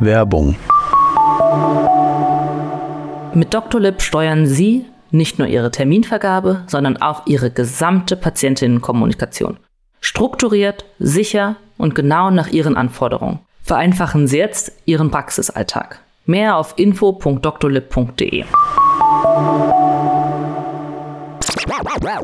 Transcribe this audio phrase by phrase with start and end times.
[0.00, 0.56] Werbung.
[3.34, 3.54] Mit.
[3.74, 9.58] Lip steuern Sie nicht nur Ihre Terminvergabe, sondern auch Ihre gesamte Patientinnenkommunikation.
[10.00, 13.40] Strukturiert, sicher und genau nach Ihren Anforderungen.
[13.62, 16.00] Vereinfachen Sie jetzt Ihren Praxisalltag.
[16.24, 18.44] Mehr auf info.drlib.de.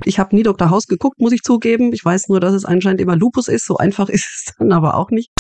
[0.04, 0.70] Ich habe nie Dr.
[0.70, 1.92] Haus geguckt, muss ich zugeben.
[1.92, 3.66] Ich weiß nur, dass es anscheinend immer Lupus ist.
[3.66, 5.30] So einfach ist es dann aber auch nicht.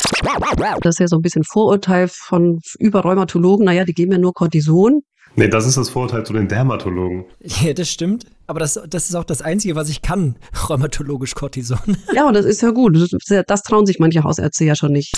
[0.80, 3.64] Das ist ja so ein bisschen Vorurteil von über Rheumatologen.
[3.64, 5.02] Naja, die geben ja nur Cortison.
[5.38, 7.26] Nee, das ist das Vorurteil zu den Dermatologen.
[7.42, 8.24] Ja, das stimmt.
[8.46, 10.36] Aber das, das ist auch das Einzige, was ich kann,
[10.68, 11.96] rheumatologisch Cortison.
[12.14, 12.96] Ja, und das ist ja gut.
[12.96, 15.12] Das, das trauen sich manche Hausärzte ja schon nicht.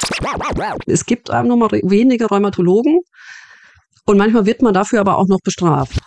[0.86, 3.00] Es gibt nur mal wenige Rheumatologen
[4.06, 5.98] und manchmal wird man dafür aber auch noch bestraft.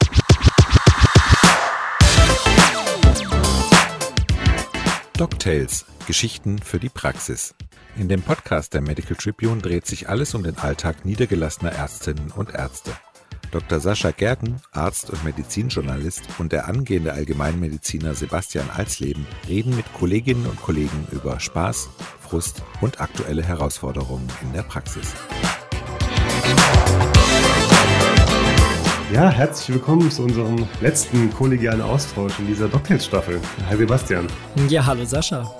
[5.21, 7.53] DocTales– Geschichten für die Praxis.
[7.95, 12.55] In dem Podcast der Medical Tribune dreht sich alles um den Alltag niedergelassener Ärztinnen und
[12.55, 12.89] Ärzte.
[13.51, 13.79] Dr.
[13.79, 20.59] Sascha Gerken, Arzt und Medizinjournalist, und der angehende Allgemeinmediziner Sebastian Alsleben reden mit Kolleginnen und
[20.59, 25.13] Kollegen über Spaß, Frust und aktuelle Herausforderungen in der Praxis.
[29.11, 33.41] Ja, herzlich willkommen zu unserem letzten kollegialen Austausch in dieser DocTales-Staffel.
[33.69, 34.25] Hi Sebastian.
[34.69, 35.53] Ja, hallo Sascha.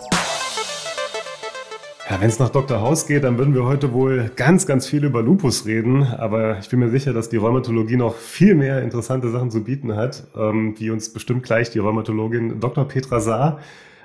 [2.10, 2.80] Ja, wenn es nach Dr.
[2.80, 6.04] Haus geht, dann würden wir heute wohl ganz, ganz viel über Lupus reden.
[6.04, 9.98] Aber ich bin mir sicher, dass die Rheumatologie noch viel mehr interessante Sachen zu bieten
[9.98, 12.88] hat, ähm, wie uns bestimmt gleich die Rheumatologin Dr.
[12.88, 13.60] Petra Saar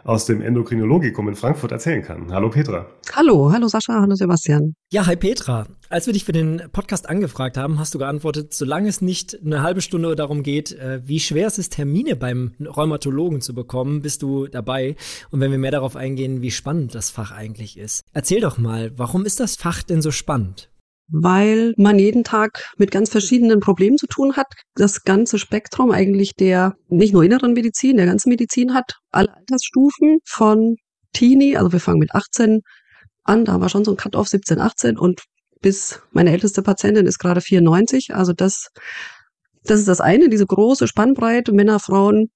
[0.07, 2.33] aus dem Endokrinologikum in Frankfurt erzählen kann.
[2.33, 2.87] Hallo Petra.
[3.13, 4.75] Hallo, hallo Sascha, hallo Sebastian.
[4.93, 5.67] Ja, hi Petra.
[5.89, 9.63] Als wir dich für den Podcast angefragt haben, hast du geantwortet, solange es nicht eine
[9.63, 14.23] halbe Stunde darum geht, äh, wie schwer es ist, Termine beim Rheumatologen zu bekommen, bist
[14.23, 14.97] du dabei.
[15.31, 18.03] Und wenn wir mehr darauf eingehen, wie spannend das Fach eigentlich ist.
[18.13, 20.69] Erzähl doch mal, warum ist das Fach denn so spannend?
[21.09, 24.47] Weil man jeden Tag mit ganz verschiedenen Problemen zu tun hat.
[24.75, 30.19] Das ganze Spektrum eigentlich der nicht nur inneren Medizin, der ganzen Medizin hat, alle Altersstufen
[30.25, 30.77] von
[31.13, 32.61] Teenie, also wir fangen mit 18
[33.25, 35.23] an, da wir schon so ein Cut-off 17, 18 und
[35.61, 38.69] bis meine älteste Patientin ist gerade 94, also das
[39.65, 42.29] das ist das eine, diese große Spannbreite, Männer, Frauen,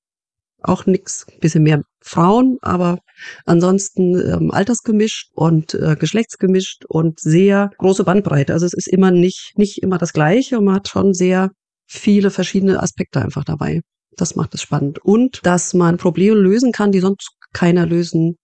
[0.63, 2.99] auch nix, bisschen mehr Frauen, aber
[3.45, 8.53] ansonsten ähm, altersgemischt und äh, geschlechtsgemischt und sehr große Bandbreite.
[8.53, 11.51] Also es ist immer nicht, nicht immer das Gleiche und man hat schon sehr
[11.87, 13.81] viele verschiedene Aspekte einfach dabei.
[14.17, 14.99] Das macht es spannend.
[15.05, 18.37] Und dass man Probleme lösen kann, die sonst keiner lösen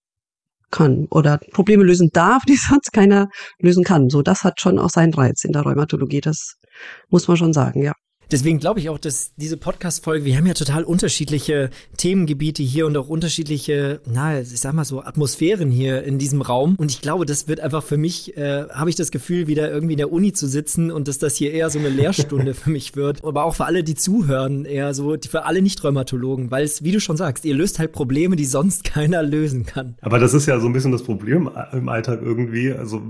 [0.70, 3.28] kann oder Probleme lösen darf, die sonst keiner
[3.58, 4.10] lösen kann.
[4.10, 6.20] So, das hat schon auch seinen Reiz in der Rheumatologie.
[6.20, 6.56] Das
[7.08, 7.92] muss man schon sagen, ja.
[8.32, 12.96] Deswegen glaube ich auch, dass diese Podcast-Folge, wir haben ja total unterschiedliche Themengebiete hier und
[12.96, 16.74] auch unterschiedliche, na, ich sag mal so, Atmosphären hier in diesem Raum.
[16.76, 19.92] Und ich glaube, das wird einfach für mich, äh, habe ich das Gefühl, wieder irgendwie
[19.92, 22.96] in der Uni zu sitzen und dass das hier eher so eine Lehrstunde für mich
[22.96, 23.22] wird.
[23.24, 26.98] Aber auch für alle, die zuhören, eher so, für alle Nicht-Rheumatologen, weil es, wie du
[26.98, 29.94] schon sagst, ihr löst halt Probleme, die sonst keiner lösen kann.
[30.00, 32.72] Aber das ist ja so ein bisschen das Problem im Alltag irgendwie.
[32.72, 33.02] Also,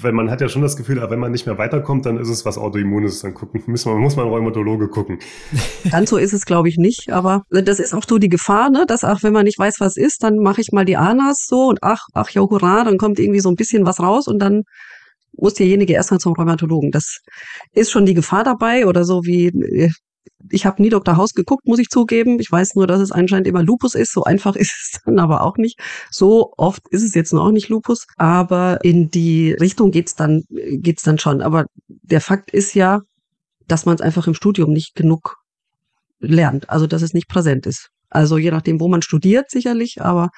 [0.00, 2.44] wenn man hat ja schon das Gefühl, wenn man nicht mehr weiterkommt, dann ist es
[2.44, 3.20] was Autoimmunes.
[3.20, 5.18] Dann gucken, muss man, muss man Rheumatologen Dermatologe gucken.
[5.90, 7.12] Ganz so ist es, glaube ich, nicht.
[7.12, 8.84] Aber das ist auch so die Gefahr, ne?
[8.86, 11.68] dass auch wenn man nicht weiß, was ist, dann mache ich mal die ANAS so
[11.68, 14.62] und ach, ach ja, hurra, dann kommt irgendwie so ein bisschen was raus und dann
[15.36, 16.90] muss derjenige erstmal zum Rheumatologen.
[16.90, 17.18] Das
[17.72, 19.90] ist schon die Gefahr dabei oder so wie
[20.50, 21.16] ich habe nie Dr.
[21.16, 22.38] Haus geguckt, muss ich zugeben.
[22.38, 24.12] Ich weiß nur, dass es anscheinend immer Lupus ist.
[24.12, 25.80] So einfach ist es dann aber auch nicht.
[26.10, 28.06] So oft ist es jetzt noch nicht Lupus.
[28.16, 31.40] Aber in die Richtung geht's dann, geht's dann schon.
[31.40, 33.00] Aber der Fakt ist ja,
[33.68, 35.36] dass man es einfach im Studium nicht genug
[36.20, 37.88] lernt, also dass es nicht präsent ist.
[38.10, 40.30] Also je nachdem, wo man studiert sicherlich, aber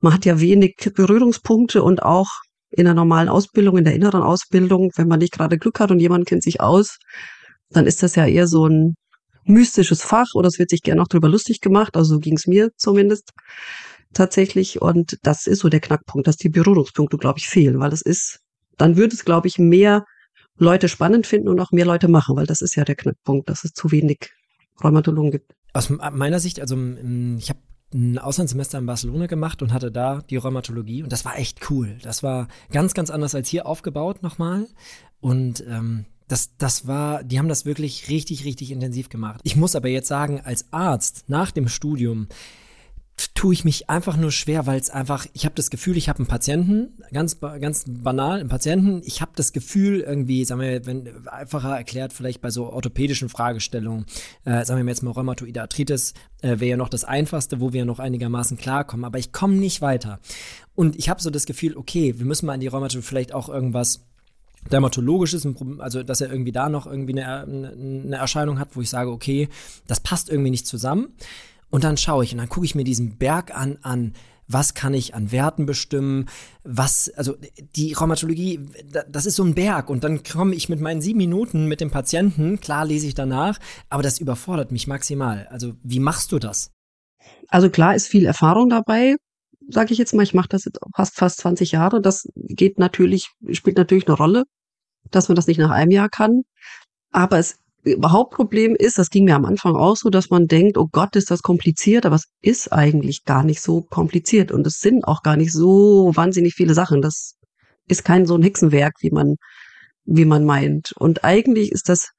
[0.00, 2.28] man hat ja wenig Berührungspunkte und auch
[2.70, 6.00] in der normalen Ausbildung, in der inneren Ausbildung, wenn man nicht gerade Glück hat und
[6.00, 6.98] jemand kennt sich aus,
[7.70, 8.94] dann ist das ja eher so ein
[9.44, 12.46] mystisches Fach oder es wird sich gerne auch drüber lustig gemacht, also so ging es
[12.46, 13.30] mir zumindest
[14.12, 18.02] tatsächlich und das ist so der Knackpunkt, dass die Berührungspunkte, glaube ich, fehlen, weil es
[18.02, 18.38] ist,
[18.78, 20.04] dann würde es, glaube ich, mehr
[20.56, 23.64] Leute spannend finden und auch mehr Leute machen, weil das ist ja der Knackpunkt, dass
[23.64, 24.30] es zu wenig
[24.82, 25.54] Rheumatologen gibt.
[25.72, 27.58] Aus meiner Sicht, also ich habe
[27.92, 31.96] ein Auslandssemester in Barcelona gemacht und hatte da die Rheumatologie und das war echt cool.
[32.02, 34.66] Das war ganz, ganz anders als hier aufgebaut nochmal
[35.20, 39.40] und ähm, das, das war, die haben das wirklich richtig, richtig intensiv gemacht.
[39.44, 42.28] Ich muss aber jetzt sagen, als Arzt nach dem Studium,
[43.34, 46.18] tue ich mich einfach nur schwer, weil es einfach, ich habe das Gefühl, ich habe
[46.18, 51.28] einen Patienten, ganz ganz banal, einen Patienten, ich habe das Gefühl irgendwie, sagen wir, wenn
[51.28, 54.06] einfacher erklärt, vielleicht bei so orthopädischen Fragestellungen,
[54.44, 57.84] äh, sagen wir jetzt mal Rheumatoide Arthritis, äh, wäre ja noch das einfachste, wo wir
[57.84, 60.18] noch einigermaßen klarkommen, aber ich komme nicht weiter.
[60.74, 63.48] Und ich habe so das Gefühl, okay, wir müssen mal an die Rheumatoide vielleicht auch
[63.48, 64.06] irgendwas
[64.72, 65.46] dermatologisches,
[65.78, 69.48] also dass er irgendwie da noch irgendwie eine, eine Erscheinung hat, wo ich sage, okay,
[69.86, 71.14] das passt irgendwie nicht zusammen.
[71.74, 74.12] Und dann schaue ich und dann gucke ich mir diesen Berg an, an
[74.46, 76.26] was kann ich an Werten bestimmen,
[76.62, 77.34] was, also
[77.74, 78.60] die Rheumatologie,
[79.08, 81.90] das ist so ein Berg und dann komme ich mit meinen sieben Minuten mit dem
[81.90, 85.48] Patienten, klar lese ich danach, aber das überfordert mich maximal.
[85.50, 86.70] Also wie machst du das?
[87.48, 89.16] Also klar ist viel Erfahrung dabei,
[89.68, 90.22] sage ich jetzt mal.
[90.22, 92.00] Ich mache das jetzt fast fast 20 Jahre.
[92.00, 94.44] Das geht natürlich, spielt natürlich eine Rolle,
[95.10, 96.42] dass man das nicht nach einem Jahr kann.
[97.10, 97.56] Aber es
[97.86, 101.30] Hauptproblem ist, das ging mir am Anfang auch so, dass man denkt, oh Gott, ist
[101.30, 105.36] das kompliziert, aber es ist eigentlich gar nicht so kompliziert und es sind auch gar
[105.36, 107.02] nicht so wahnsinnig viele Sachen.
[107.02, 107.34] Das
[107.88, 109.36] ist kein so ein Hexenwerk, wie man,
[110.04, 110.92] wie man meint.
[110.98, 112.10] Und eigentlich ist das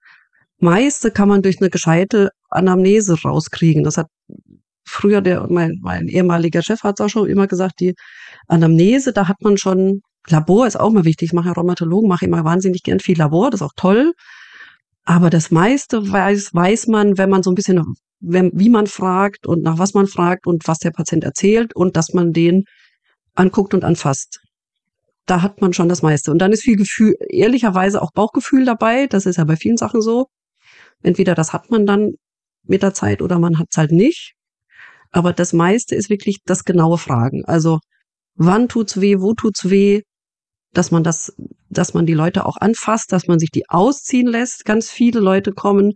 [0.60, 3.84] meiste kann man durch eine gescheite Anamnese rauskriegen.
[3.84, 4.08] Das hat
[4.86, 7.96] früher der, mein, mein ehemaliger Chef hat auch schon immer gesagt, die
[8.48, 11.30] Anamnese, da hat man schon, Labor ist auch mal wichtig.
[11.30, 14.14] Ich mache ja Rheumatologen, mache immer wahnsinnig gern viel Labor, das ist auch toll.
[15.06, 17.82] Aber das meiste weiß, weiß man, wenn man so ein bisschen,
[18.20, 21.96] wenn, wie man fragt und nach was man fragt und was der Patient erzählt und
[21.96, 22.66] dass man den
[23.36, 24.40] anguckt und anfasst.
[25.28, 26.32] Da hat man schon das meiste.
[26.32, 29.08] Und dann ist viel Gefühl, ehrlicherweise auch Bauchgefühl dabei.
[29.08, 30.28] Das ist ja bei vielen Sachen so.
[31.04, 32.14] Entweder das hat man dann
[32.64, 34.34] mit der Zeit oder man hat es halt nicht.
[35.12, 37.46] Aber das meiste ist wirklich das genaue Fragen.
[37.46, 37.80] Also,
[38.36, 40.02] wann tut's weh, wo tut's weh,
[40.76, 41.34] dass man das,
[41.70, 44.66] dass man die Leute auch anfasst, dass man sich die ausziehen lässt.
[44.66, 45.94] Ganz viele Leute kommen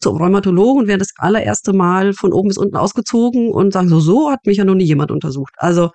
[0.00, 4.00] zum Rheumatologen und werden das allererste Mal von oben bis unten ausgezogen und sagen so,
[4.00, 5.54] so hat mich ja noch nie jemand untersucht.
[5.58, 5.90] Also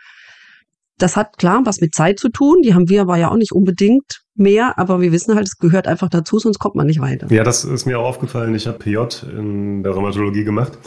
[0.97, 2.61] das hat klar was mit Zeit zu tun.
[2.63, 5.87] Die haben wir aber ja auch nicht unbedingt mehr, aber wir wissen halt, es gehört
[5.87, 7.31] einfach dazu, sonst kommt man nicht weiter.
[7.31, 8.55] Ja, das ist mir auch aufgefallen.
[8.55, 10.77] Ich habe PJ in der Rheumatologie gemacht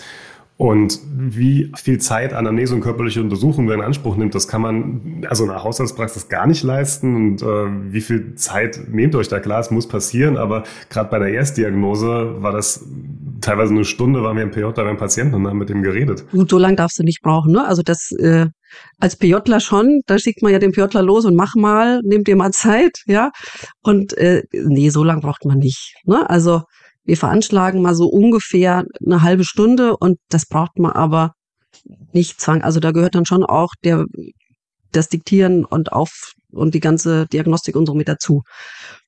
[0.61, 5.45] und wie viel Zeit Anamnese und körperliche Untersuchung in Anspruch nimmt, das kann man also
[5.45, 7.17] in der Haushaltspraxis gar nicht leisten.
[7.17, 7.47] Und äh,
[7.95, 10.37] wie viel Zeit nehmt euch da klar, es muss passieren.
[10.37, 12.85] Aber gerade bei der Erstdiagnose war das
[13.41, 16.27] teilweise eine Stunde, waren wir im PJ da beim Patienten und haben mit dem geredet.
[16.31, 17.53] Gut, so lange darfst du nicht brauchen.
[17.53, 17.67] Ne?
[17.67, 18.49] Also das äh,
[18.99, 22.37] als PJler schon, da schickt man ja den PJler los und mach mal, nimm dir
[22.37, 23.31] mal Zeit, ja.
[23.83, 25.95] Und äh, nee, so lange braucht man nicht.
[26.05, 26.29] Ne?
[26.29, 26.65] Also
[27.11, 31.33] wir veranschlagen mal so ungefähr eine halbe Stunde und das braucht man aber
[32.13, 32.63] nicht zwang.
[32.63, 34.05] Also da gehört dann schon auch der,
[34.93, 38.43] das Diktieren und auf und die ganze Diagnostik und so mit dazu.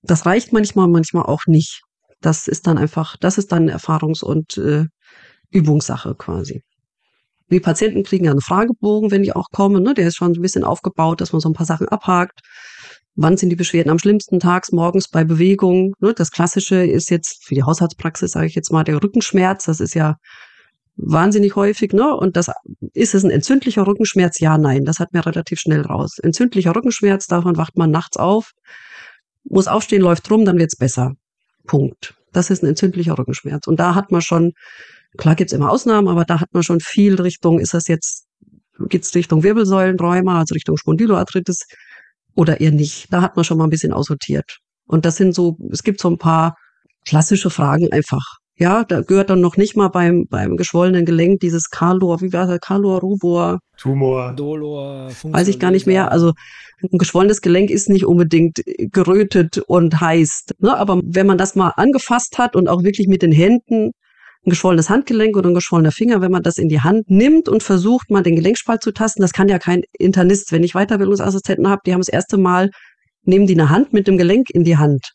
[0.02, 1.82] Das reicht manchmal, manchmal auch nicht.
[2.20, 4.87] Das ist dann einfach, das ist dann Erfahrungs- und äh,
[5.52, 6.64] Übungssache quasi.
[7.52, 9.81] Die Patienten kriegen ja einen Fragebogen, wenn die auch kommen.
[9.84, 9.94] Ne?
[9.94, 12.40] Der ist schon ein bisschen aufgebaut, dass man so ein paar Sachen abhakt.
[13.14, 14.40] Wann sind die Beschwerden am schlimmsten?
[14.40, 15.94] Tags, morgens bei Bewegung.
[16.00, 16.14] Ne?
[16.14, 19.66] Das Klassische ist jetzt für die Haushaltspraxis, sage ich jetzt mal, der Rückenschmerz.
[19.66, 20.16] Das ist ja
[20.96, 21.92] wahnsinnig häufig.
[21.92, 22.14] Ne?
[22.14, 22.50] Und das
[22.94, 24.40] ist es ein entzündlicher Rückenschmerz?
[24.40, 24.84] Ja, nein.
[24.84, 26.18] Das hat mir relativ schnell raus.
[26.18, 28.52] Entzündlicher Rückenschmerz, davon wacht man nachts auf,
[29.44, 31.12] muss aufstehen, läuft rum, dann wird's besser.
[31.66, 32.14] Punkt.
[32.32, 33.66] Das ist ein entzündlicher Rückenschmerz.
[33.66, 34.52] Und da hat man schon,
[35.18, 38.26] klar gibt's immer Ausnahmen, aber da hat man schon viel Richtung, ist das jetzt,
[38.88, 41.66] geht's Richtung Wirbelsäulenräume, also Richtung Spondyloarthritis,
[42.34, 43.12] oder eher nicht.
[43.12, 44.58] Da hat man schon mal ein bisschen aussortiert.
[44.87, 46.56] Und das sind so, es gibt so ein paar
[47.05, 48.38] klassische Fragen einfach.
[48.56, 52.46] Ja, da gehört dann noch nicht mal beim, beim geschwollenen Gelenk dieses Kalor, wie war
[52.46, 53.58] das, Kalor, Rubor?
[53.79, 54.34] Tumor.
[54.34, 56.12] Dolor, Weiß ich gar nicht mehr.
[56.12, 56.32] Also
[56.82, 58.62] ein geschwollenes Gelenk ist nicht unbedingt
[58.93, 60.44] gerötet und heiß.
[60.58, 60.77] Ne?
[60.77, 63.93] Aber wenn man das mal angefasst hat und auch wirklich mit den Händen
[64.44, 67.63] ein geschwollenes Handgelenk oder ein geschwollener Finger, wenn man das in die Hand nimmt und
[67.63, 70.51] versucht, mal den Gelenkspalt zu tasten, das kann ja kein Internist.
[70.51, 72.70] Wenn ich Weiterbildungsassistenten habe, die haben das erste Mal,
[73.22, 75.13] nehmen die eine Hand mit dem Gelenk in die Hand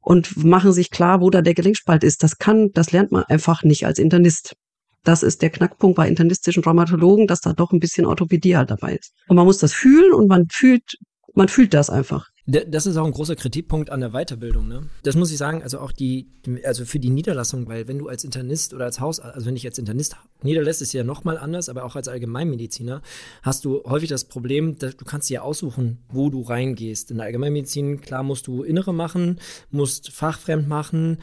[0.00, 2.22] und machen sich klar, wo da der Gelenkspalt ist.
[2.24, 4.54] Das kann, das lernt man einfach nicht als Internist.
[5.04, 8.96] Das ist der Knackpunkt bei internistischen Rheumatologen, dass da doch ein bisschen Orthopädie halt dabei
[8.96, 9.12] ist.
[9.28, 10.96] Und man muss das fühlen und man fühlt,
[11.34, 12.26] man fühlt das einfach.
[12.48, 14.68] Das ist auch ein großer Kritikpunkt an der Weiterbildung.
[14.68, 14.88] Ne?
[15.02, 16.28] Das muss ich sagen, also auch die,
[16.62, 19.66] also für die Niederlassung, weil wenn du als Internist oder als Haus, also wenn ich
[19.66, 23.02] als Internist niederlässt, ist ja nochmal anders, aber auch als Allgemeinmediziner
[23.42, 27.10] hast du häufig das Problem, dass du kannst dir aussuchen, wo du reingehst.
[27.10, 31.18] In der Allgemeinmedizin, klar musst du Innere machen, musst fachfremd machen,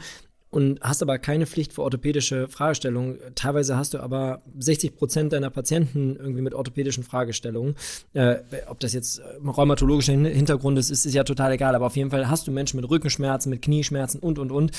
[0.54, 3.18] und hast aber keine Pflicht für orthopädische Fragestellungen.
[3.34, 7.74] Teilweise hast du aber 60 Prozent deiner Patienten irgendwie mit orthopädischen Fragestellungen.
[8.12, 8.36] Äh,
[8.68, 11.74] ob das jetzt rheumatologischer Hintergrund ist, ist, ist ja total egal.
[11.74, 14.70] Aber auf jeden Fall hast du Menschen mit Rückenschmerzen, mit Knieschmerzen und, und, und.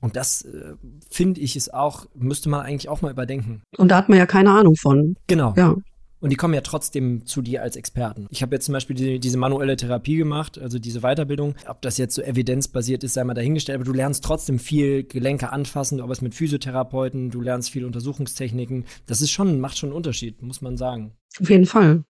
[0.00, 0.74] Und das äh,
[1.10, 3.60] finde ich ist auch, müsste man eigentlich auch mal überdenken.
[3.76, 5.16] Und da hat man ja keine Ahnung von.
[5.26, 5.52] Genau.
[5.58, 5.76] Ja.
[6.20, 8.26] Und die kommen ja trotzdem zu dir als Experten.
[8.30, 11.54] Ich habe jetzt zum Beispiel die, diese manuelle Therapie gemacht, also diese Weiterbildung.
[11.66, 15.52] Ob das jetzt so evidenzbasiert ist, sei mal dahingestellt, aber du lernst trotzdem viel Gelenke
[15.52, 18.84] anfassen, aber es mit Physiotherapeuten, du lernst viel Untersuchungstechniken.
[19.06, 21.12] Das ist schon, macht schon einen Unterschied, muss man sagen.
[21.40, 22.04] Auf jeden Fall.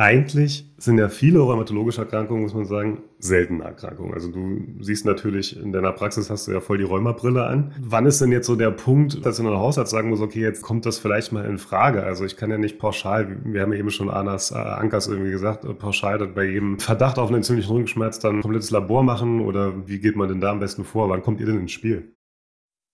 [0.00, 4.14] Eigentlich sind ja viele rheumatologische Erkrankungen, muss man sagen, seltene Erkrankungen.
[4.14, 7.74] Also du siehst natürlich, in deiner Praxis hast du ja voll die Rheumabrille an.
[7.78, 10.62] Wann ist denn jetzt so der Punkt, dass du ein Hausarzt sagen muss, okay, jetzt
[10.62, 12.02] kommt das vielleicht mal in Frage?
[12.02, 15.32] Also ich kann ja nicht pauschal, wir haben ja eben schon Anas äh, Ankers irgendwie
[15.32, 19.02] gesagt, äh, pauschal dann bei jedem Verdacht auf einen entzündlichen Rückenschmerz dann ein komplettes Labor
[19.02, 21.10] machen oder wie geht man denn da am besten vor?
[21.10, 22.14] Wann kommt ihr denn ins Spiel?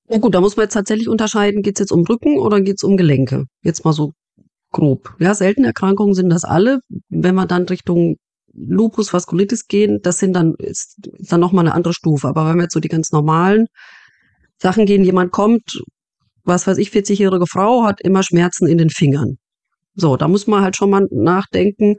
[0.09, 2.79] Ja gut, da muss man jetzt tatsächlich unterscheiden, geht es jetzt um Rücken oder geht
[2.79, 3.45] es um Gelenke?
[3.63, 4.13] Jetzt mal so
[4.77, 5.15] grob.
[5.19, 6.81] Ja, seltene Erkrankungen sind das alle.
[7.09, 8.17] Wenn wir dann Richtung
[8.53, 12.29] Lupus, Vaskulitis gehen, das sind dann, ist, ist dann nochmal eine andere Stufe.
[12.29, 13.67] Aber wenn wir jetzt so die ganz normalen
[14.59, 15.83] Sachen gehen, jemand kommt,
[16.45, 19.37] was weiß ich, 40-jährige Frau hat immer Schmerzen in den Fingern.
[19.95, 21.97] So, da muss man halt schon mal nachdenken.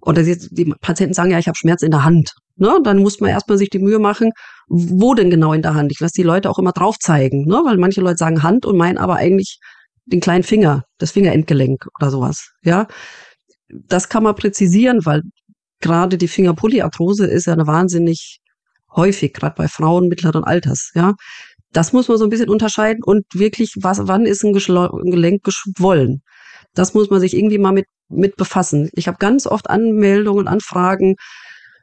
[0.00, 2.32] Oder die Patienten sagen ja, ich habe Schmerz in der Hand.
[2.56, 2.78] Ne?
[2.84, 4.30] Dann muss man erstmal sich die Mühe machen,
[4.68, 5.90] wo denn genau in der Hand?
[5.92, 7.60] Ich lasse die Leute auch immer drauf zeigen, ne?
[7.64, 9.58] weil manche Leute sagen Hand und meinen aber eigentlich
[10.06, 12.52] den kleinen Finger, das Fingerendgelenk oder sowas.
[12.62, 12.86] Ja,
[13.68, 15.22] das kann man präzisieren, weil
[15.80, 18.40] gerade die Fingerpolyarthrose ist ja eine wahnsinnig
[18.94, 20.90] häufig, gerade bei Frauen mittleren Alters.
[20.94, 21.14] Ja,
[21.72, 25.42] das muss man so ein bisschen unterscheiden und wirklich, was, wann ist ein, ein Gelenk
[25.42, 26.22] geschwollen?
[26.74, 28.90] Das muss man sich irgendwie mal mit mit befassen.
[28.94, 31.16] Ich habe ganz oft Anmeldungen, Anfragen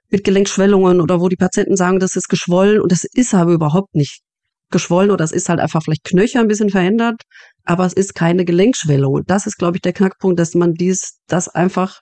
[0.10, 3.96] mit Gelenkschwellungen oder wo die Patienten sagen, das ist geschwollen und das ist aber überhaupt
[3.96, 4.22] nicht
[4.70, 7.22] geschwollen oder es ist halt einfach vielleicht Knöcher ein bisschen verändert,
[7.66, 9.22] aber es ist keine Gelenkschwellung.
[9.28, 12.02] Das ist, glaube ich, der Knackpunkt, dass man dies, das einfach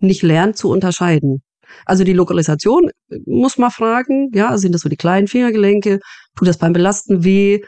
[0.00, 1.42] nicht lernt zu unterscheiden.
[1.84, 6.00] Also die Lokalisation äh, muss man fragen, ja, sind das so die kleinen Fingergelenke,
[6.36, 7.60] tut das beim Belasten weh,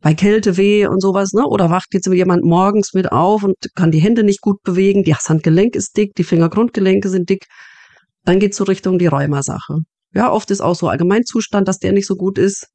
[0.00, 1.46] bei Kälte weh und sowas, ne?
[1.46, 5.28] Oder wacht jetzt jemand morgens mit auf und kann die Hände nicht gut bewegen, das
[5.28, 7.46] Handgelenk ist dick, die Fingergrundgelenke sind dick,
[8.24, 9.78] dann geht's so Richtung die Rheumasache.
[10.12, 12.68] Ja, oft ist auch so Allgemeinzustand, dass der nicht so gut ist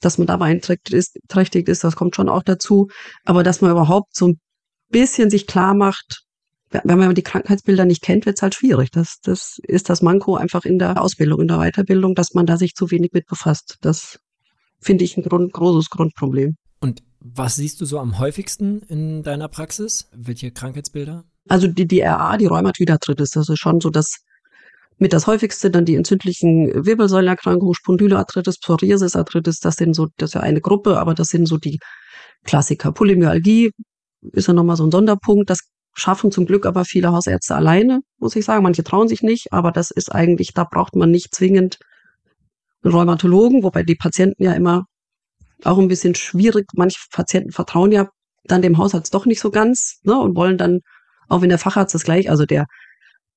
[0.00, 2.88] dass man da beeinträchtigt ist, das kommt schon auch dazu.
[3.24, 4.40] Aber dass man überhaupt so ein
[4.88, 6.24] bisschen sich klar macht,
[6.70, 8.90] wenn man die Krankheitsbilder nicht kennt, wird es halt schwierig.
[8.90, 12.56] Das, das ist das Manko einfach in der Ausbildung, in der Weiterbildung, dass man da
[12.56, 13.76] sich zu wenig mit befasst.
[13.80, 14.20] Das
[14.80, 16.56] finde ich ein Grund, großes Grundproblem.
[16.80, 20.08] Und was siehst du so am häufigsten in deiner Praxis?
[20.12, 21.24] Welche Krankheitsbilder?
[21.48, 24.20] Also die, die RA, die Rheumatoidarthritis, das ist schon so das
[25.00, 30.42] mit das häufigste dann die entzündlichen Wirbelsäulenerkrankungen, Spondyloarthritis, Psoriasisarthritis, das sind so, das ist ja
[30.42, 31.78] eine Gruppe, aber das sind so die
[32.44, 32.92] Klassiker.
[32.92, 33.70] Polymyalgie
[34.32, 35.48] ist ja nochmal so ein Sonderpunkt.
[35.48, 35.60] Das
[35.94, 38.62] schaffen zum Glück aber viele Hausärzte alleine, muss ich sagen.
[38.62, 41.78] Manche trauen sich nicht, aber das ist eigentlich, da braucht man nicht zwingend
[42.82, 44.84] einen Rheumatologen, wobei die Patienten ja immer
[45.64, 48.08] auch ein bisschen schwierig, manche Patienten vertrauen ja
[48.44, 50.80] dann dem Hausarzt doch nicht so ganz ne, und wollen dann,
[51.28, 52.66] auch wenn der Facharzt das gleich, also der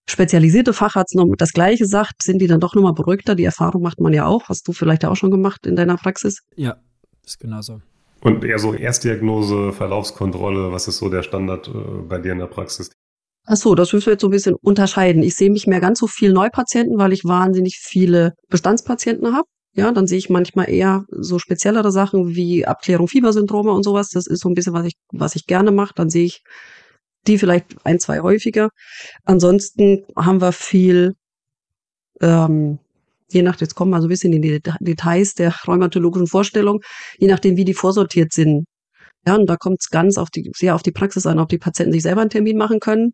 [0.09, 3.35] spezialisierte Facharzt noch das Gleiche sagt, sind die dann doch nochmal beruhigter.
[3.35, 4.49] Die Erfahrung macht man ja auch.
[4.49, 6.41] Hast du vielleicht auch schon gemacht in deiner Praxis?
[6.55, 6.77] Ja,
[7.25, 7.81] ist genauso.
[8.21, 11.71] Und eher so Erstdiagnose, Verlaufskontrolle, was ist so der Standard äh,
[12.07, 12.89] bei dir in der Praxis?
[13.45, 15.21] Ach so, das müssen wir jetzt so ein bisschen unterscheiden.
[15.21, 19.47] Ich sehe mich mehr ganz so viel Neupatienten, weil ich wahnsinnig viele Bestandspatienten habe.
[19.75, 24.09] Ja, dann sehe ich manchmal eher so speziellere Sachen wie Abklärung Fiebersyndrome und sowas.
[24.09, 25.93] Das ist so ein bisschen, was ich, was ich gerne mache.
[25.95, 26.43] Dann sehe ich
[27.27, 28.69] die vielleicht ein, zwei häufiger.
[29.23, 31.15] Ansonsten haben wir viel,
[32.21, 32.79] ähm,
[33.29, 36.81] je nach, jetzt kommen wir so ein bisschen in die Details der rheumatologischen Vorstellung,
[37.17, 38.65] je nachdem, wie die vorsortiert sind.
[39.25, 41.57] Ja, und da kommt es ganz auf die, sehr auf die Praxis an, ob die
[41.57, 43.13] Patienten sich selber einen Termin machen können,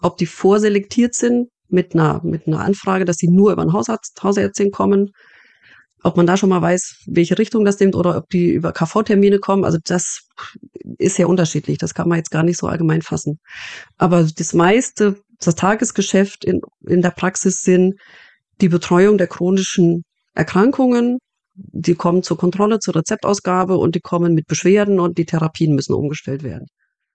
[0.00, 4.22] ob die vorselektiert sind mit einer, mit einer Anfrage, dass sie nur über einen Hausarzt,
[4.22, 5.10] Hausärztin kommen
[6.02, 9.38] ob man da schon mal weiß, welche Richtung das nimmt oder ob die über KV-Termine
[9.38, 9.64] kommen.
[9.64, 10.28] Also das
[10.98, 11.78] ist sehr unterschiedlich.
[11.78, 13.38] Das kann man jetzt gar nicht so allgemein fassen.
[13.96, 17.94] Aber das meiste, das Tagesgeschäft in, in der Praxis sind
[18.60, 21.18] die Betreuung der chronischen Erkrankungen.
[21.54, 25.94] Die kommen zur Kontrolle, zur Rezeptausgabe und die kommen mit Beschwerden und die Therapien müssen
[25.94, 26.66] umgestellt werden.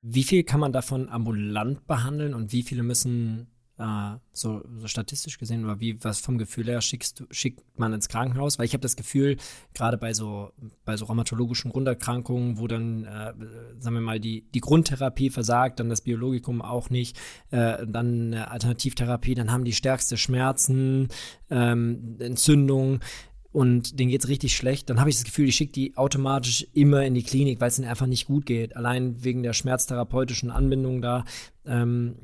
[0.01, 3.52] Wie viel kann man davon ambulant behandeln und wie viele müssen
[3.83, 8.07] äh, so, so, statistisch gesehen oder wie was vom Gefühl her schickst schickt man ins
[8.07, 8.57] Krankenhaus?
[8.57, 9.35] Weil ich habe das Gefühl,
[9.73, 10.51] gerade bei so
[10.85, 13.33] bei so rheumatologischen Grunderkrankungen, wo dann, äh,
[13.79, 17.17] sagen wir mal, die, die Grundtherapie versagt, dann das Biologikum auch nicht,
[17.51, 21.09] äh, dann eine Alternativtherapie, dann haben die stärkste Schmerzen,
[21.49, 23.01] ähm, Entzündung
[23.51, 26.65] und denen geht es richtig schlecht, dann habe ich das Gefühl, ich schicke die automatisch
[26.73, 28.75] immer in die Klinik, weil es ihnen einfach nicht gut geht.
[28.75, 31.23] Allein wegen der schmerztherapeutischen Anbindung da.
[31.65, 32.15] Ähm,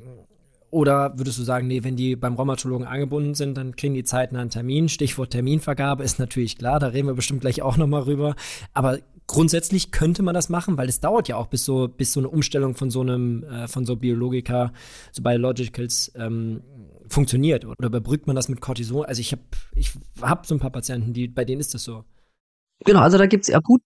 [0.70, 4.40] oder würdest du sagen, nee, wenn die beim Rheumatologen angebunden sind, dann kriegen die zeitnah
[4.40, 4.88] einen Termin?
[4.88, 8.36] Stichwort Terminvergabe ist natürlich klar, da reden wir bestimmt gleich auch nochmal rüber.
[8.72, 12.20] Aber grundsätzlich könnte man das machen, weil es dauert ja auch bis so, bis so
[12.20, 14.72] eine Umstellung von so einem, äh, von so Biologika,
[15.12, 16.62] so Biologicals ähm,
[17.08, 17.64] funktioniert.
[17.64, 19.04] Oder überbrückt man das mit Cortison?
[19.04, 19.42] Also ich habe
[19.74, 22.04] ich hab so ein paar Patienten, die, bei denen ist das so.
[22.84, 23.82] Genau, also da gibt's ja gut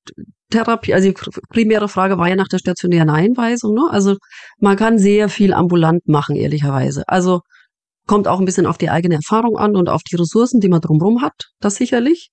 [0.51, 0.95] Therapie.
[0.95, 1.15] Also die
[1.51, 3.75] primäre Frage war ja nach der stationären Einweisung.
[3.75, 3.89] Ne?
[3.91, 4.17] Also
[4.59, 7.03] man kann sehr viel ambulant machen, ehrlicherweise.
[7.09, 7.41] Also
[8.07, 10.83] Kommt auch ein bisschen auf die eigene Erfahrung an und auf die Ressourcen, die man
[10.83, 12.31] drumherum hat, das sicherlich.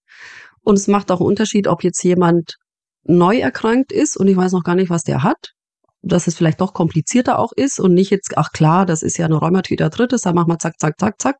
[0.63, 2.55] Und es macht auch einen Unterschied, ob jetzt jemand
[3.03, 5.53] neu erkrankt ist und ich weiß noch gar nicht, was der hat,
[6.01, 9.25] dass es vielleicht doch komplizierter auch ist und nicht jetzt, ach klar, das ist ja
[9.25, 11.37] eine Rheumatoid Arthritis, da machen wir zack, zack, zack, zack.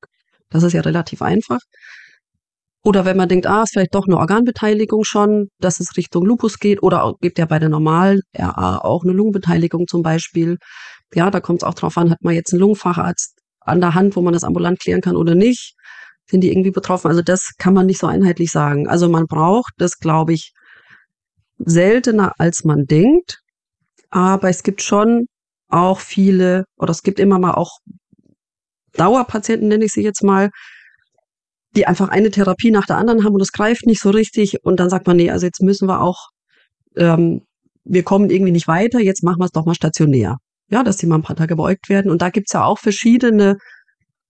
[0.50, 1.60] Das ist ja relativ einfach.
[2.84, 6.58] Oder wenn man denkt, ah, ist vielleicht doch eine Organbeteiligung schon, dass es Richtung Lupus
[6.58, 6.82] geht.
[6.82, 10.58] Oder gibt ja bei der normalen RA auch eine Lungenbeteiligung zum Beispiel.
[11.14, 14.16] Ja, da kommt es auch drauf an, hat man jetzt einen Lungenfacharzt an der Hand,
[14.16, 15.76] wo man das ambulant klären kann oder nicht.
[16.26, 17.08] Sind die irgendwie betroffen?
[17.10, 18.88] Also das kann man nicht so einheitlich sagen.
[18.88, 20.52] Also man braucht das, glaube ich,
[21.60, 23.42] seltener als man denkt.
[24.10, 25.28] Aber es gibt schon
[25.70, 27.78] auch viele, oder es gibt immer mal auch
[28.94, 30.50] Dauerpatienten, nenne ich sie jetzt mal,
[31.76, 34.64] die einfach eine Therapie nach der anderen haben und es greift nicht so richtig.
[34.64, 36.30] Und dann sagt man, nee, also jetzt müssen wir auch,
[36.98, 37.42] ähm,
[37.84, 40.38] wir kommen irgendwie nicht weiter, jetzt machen wir es doch mal stationär.
[40.70, 42.12] Ja, dass die mal ein paar Tage beäugt werden.
[42.12, 43.58] Und da gibt's ja auch verschiedene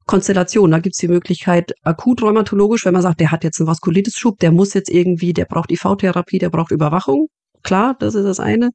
[0.08, 0.72] Konstellationen.
[0.72, 4.52] Da gibt's die Möglichkeit akut rheumatologisch, wenn man sagt, der hat jetzt einen Vaskulitis-Schub, der
[4.52, 7.28] muss jetzt irgendwie, der braucht IV-Therapie, der braucht Überwachung.
[7.64, 8.72] Klar, das ist das eine.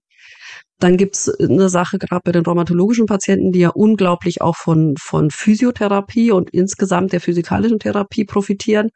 [0.78, 5.30] Dann gibt's eine Sache gerade bei den rheumatologischen Patienten, die ja unglaublich auch von, von
[5.30, 8.90] Physiotherapie und insgesamt der physikalischen Therapie profitieren.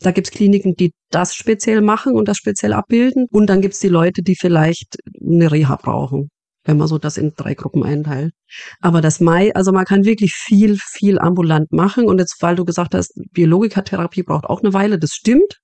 [0.00, 3.26] Da gibt's Kliniken, die das speziell machen und das speziell abbilden.
[3.30, 6.28] Und dann gibt's die Leute, die vielleicht eine Reha brauchen,
[6.64, 8.32] wenn man so das in drei Gruppen einteilt.
[8.80, 12.06] Aber das Mai, also man kann wirklich viel, viel ambulant machen.
[12.06, 15.60] Und jetzt, weil du gesagt hast, Biologikatherapie braucht auch eine Weile, das stimmt.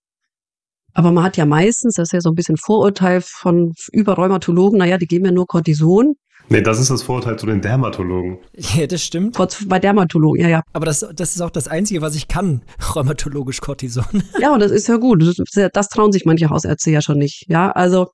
[0.94, 4.78] Aber man hat ja meistens, das ist ja so ein bisschen Vorurteil von über Rheumatologen,
[4.78, 6.14] naja, die geben ja nur Cortison.
[6.48, 8.38] Nee, das ist das Vorurteil zu den Dermatologen.
[8.76, 9.38] Ja, das stimmt.
[9.68, 10.62] Bei Dermatologen, ja, ja.
[10.72, 12.62] Aber das, das ist auch das Einzige, was ich kann,
[12.94, 14.04] rheumatologisch Cortison.
[14.40, 15.22] Ja, und das ist ja gut.
[15.22, 17.44] Das, das trauen sich manche Hausärzte ja schon nicht.
[17.48, 18.08] Ja, also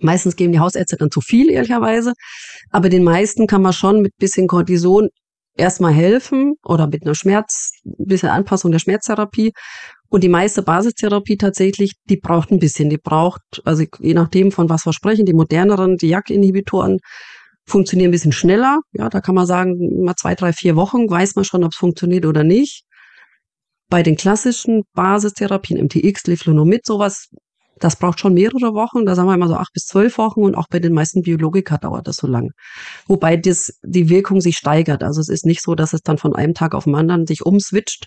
[0.00, 2.14] meistens geben die Hausärzte dann zu viel, ehrlicherweise.
[2.70, 5.08] Aber den meisten kann man schon mit bisschen Cortison
[5.56, 9.52] erstmal helfen oder mit einer Schmerz, ein bisschen Anpassung der Schmerztherapie.
[10.10, 12.90] Und die meiste Basistherapie tatsächlich, die braucht ein bisschen.
[12.90, 16.98] Die braucht, also je nachdem, von was wir sprechen, die moderneren, die JAK-Inhibitoren
[17.64, 18.80] funktionieren ein bisschen schneller.
[18.92, 21.78] Ja, da kann man sagen, mal zwei, drei, vier Wochen weiß man schon, ob es
[21.78, 22.82] funktioniert oder nicht.
[23.88, 27.28] Bei den klassischen Basistherapien, MTX, Leflunomid, sowas,
[27.78, 29.06] das braucht schon mehrere Wochen.
[29.06, 31.78] Da sagen wir immer so acht bis zwölf Wochen und auch bei den meisten Biologika
[31.78, 32.50] dauert das so lang.
[33.06, 35.04] Wobei das, die Wirkung sich steigert.
[35.04, 37.46] Also es ist nicht so, dass es dann von einem Tag auf den anderen sich
[37.46, 38.06] umswitcht,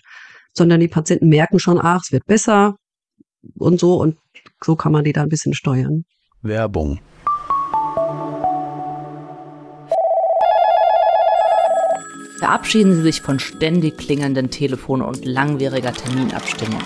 [0.56, 2.76] sondern die Patienten merken schon, ach, es wird besser
[3.58, 4.16] und so und
[4.62, 6.04] so kann man die da ein bisschen steuern.
[6.42, 7.00] Werbung.
[12.38, 16.82] Verabschieden Sie sich von ständig klingelnden Telefon und langwieriger Terminabstimmung.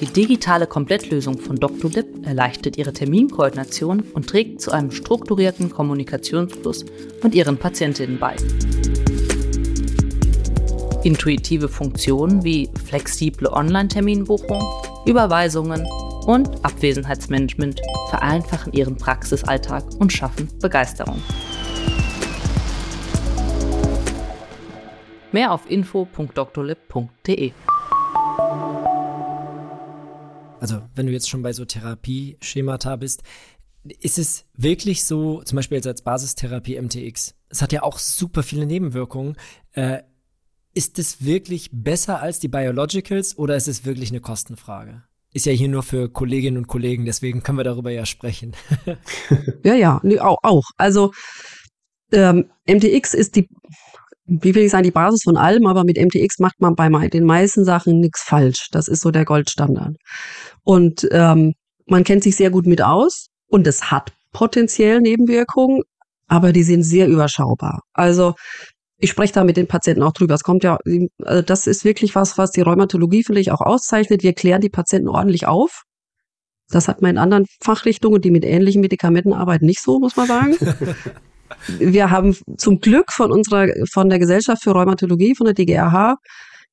[0.00, 6.84] Die digitale Komplettlösung von Doctolib erleichtert Ihre Terminkoordination und trägt zu einem strukturierten Kommunikationsfluss
[7.22, 8.34] mit Ihren Patientinnen bei.
[11.02, 14.62] Intuitive Funktionen wie flexible Online-Terminbuchung,
[15.06, 15.86] Überweisungen
[16.26, 21.22] und Abwesenheitsmanagement vereinfachen Ihren Praxisalltag und schaffen Begeisterung.
[25.32, 27.52] Mehr auf info.drlib.de.
[30.60, 33.22] Also, wenn du jetzt schon bei so Therapieschemata bist,
[34.00, 38.42] ist es wirklich so, zum Beispiel jetzt als Basistherapie MTX, es hat ja auch super
[38.42, 39.36] viele Nebenwirkungen.
[39.72, 40.02] Äh,
[40.74, 45.02] ist es wirklich besser als die Biologicals oder ist es wirklich eine Kostenfrage?
[45.32, 48.56] Ist ja hier nur für Kolleginnen und Kollegen, deswegen können wir darüber ja sprechen.
[49.64, 50.64] ja, ja, nee, auch, auch.
[50.76, 51.12] Also
[52.12, 53.48] ähm, MTX ist die,
[54.26, 57.24] wie will ich sagen, die Basis von allem, aber mit MTX macht man bei den
[57.24, 58.68] meisten Sachen nichts falsch.
[58.72, 59.96] Das ist so der Goldstandard.
[60.64, 61.54] Und ähm,
[61.86, 65.82] man kennt sich sehr gut mit aus und es hat potenziell Nebenwirkungen,
[66.26, 67.82] aber die sind sehr überschaubar.
[67.92, 68.34] Also
[69.00, 70.34] ich spreche da mit den Patienten auch drüber.
[70.34, 70.78] Es kommt ja,
[71.24, 74.22] also das ist wirklich was, was die Rheumatologie vielleicht auch auszeichnet.
[74.22, 75.82] Wir klären die Patienten ordentlich auf.
[76.68, 80.26] Das hat man in anderen Fachrichtungen, die mit ähnlichen Medikamenten arbeiten, nicht so, muss man
[80.26, 80.56] sagen.
[81.78, 86.16] Wir haben zum Glück von unserer, von der Gesellschaft für Rheumatologie, von der DGRH,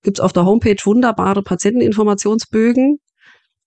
[0.04, 3.00] gibt's auf der Homepage wunderbare Patienteninformationsbögen.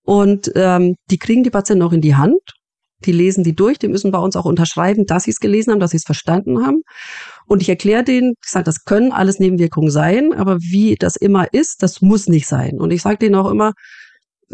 [0.04, 2.40] Und ähm, die kriegen die Patienten auch in die Hand.
[3.04, 5.80] Die lesen die durch, die müssen bei uns auch unterschreiben, dass sie es gelesen haben,
[5.80, 6.82] dass sie es verstanden haben.
[7.46, 11.52] Und ich erkläre denen, ich sage, das können alles Nebenwirkungen sein, aber wie das immer
[11.52, 12.78] ist, das muss nicht sein.
[12.78, 13.72] Und ich sage denen auch immer,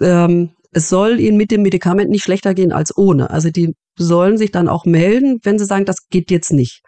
[0.01, 3.31] ähm, es soll ihnen mit dem Medikament nicht schlechter gehen als ohne.
[3.31, 6.83] Also die sollen sich dann auch melden, wenn sie sagen, das geht jetzt nicht.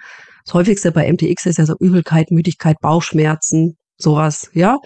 [0.45, 4.79] Das häufigste bei MTX ist ja so Übelkeit, Müdigkeit, Bauchschmerzen, sowas, ja.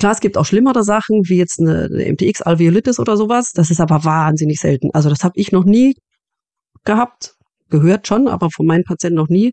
[0.00, 3.52] Klar, es gibt auch schlimmere Sachen, wie jetzt eine, eine MTX-Alveolitis oder sowas.
[3.52, 4.88] Das ist aber wahnsinnig selten.
[4.94, 5.94] Also das habe ich noch nie
[6.84, 7.34] gehabt,
[7.68, 9.52] gehört schon, aber von meinen Patienten noch nie.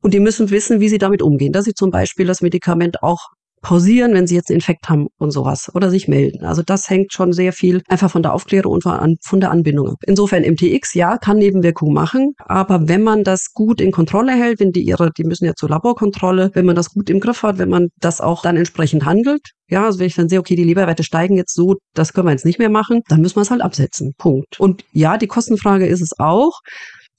[0.00, 3.28] Und die müssen wissen, wie sie damit umgehen, dass sie zum Beispiel das Medikament auch
[3.62, 6.44] pausieren, wenn sie jetzt einen Infekt haben und sowas oder sich melden.
[6.44, 8.82] Also das hängt schon sehr viel einfach von der Aufklärung und
[9.24, 9.98] von der Anbindung ab.
[10.06, 14.72] Insofern MTX, ja, kann Nebenwirkungen machen, aber wenn man das gut in Kontrolle hält, wenn
[14.72, 17.70] die ihre, die müssen ja zur Laborkontrolle, wenn man das gut im Griff hat, wenn
[17.70, 21.04] man das auch dann entsprechend handelt, ja, also wenn ich dann sehe, okay, die Leberwerte
[21.04, 23.62] steigen jetzt so, das können wir jetzt nicht mehr machen, dann müssen wir es halt
[23.62, 24.12] absetzen.
[24.18, 24.58] Punkt.
[24.58, 26.60] Und ja, die Kostenfrage ist es auch,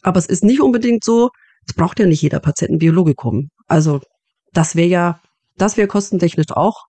[0.01, 1.29] aber es ist nicht unbedingt so,
[1.67, 3.47] es braucht ja nicht jeder Patient ein Biologikum.
[3.67, 4.01] Also
[4.51, 5.19] das wäre ja
[5.57, 6.85] das wäre kostentechnisch auch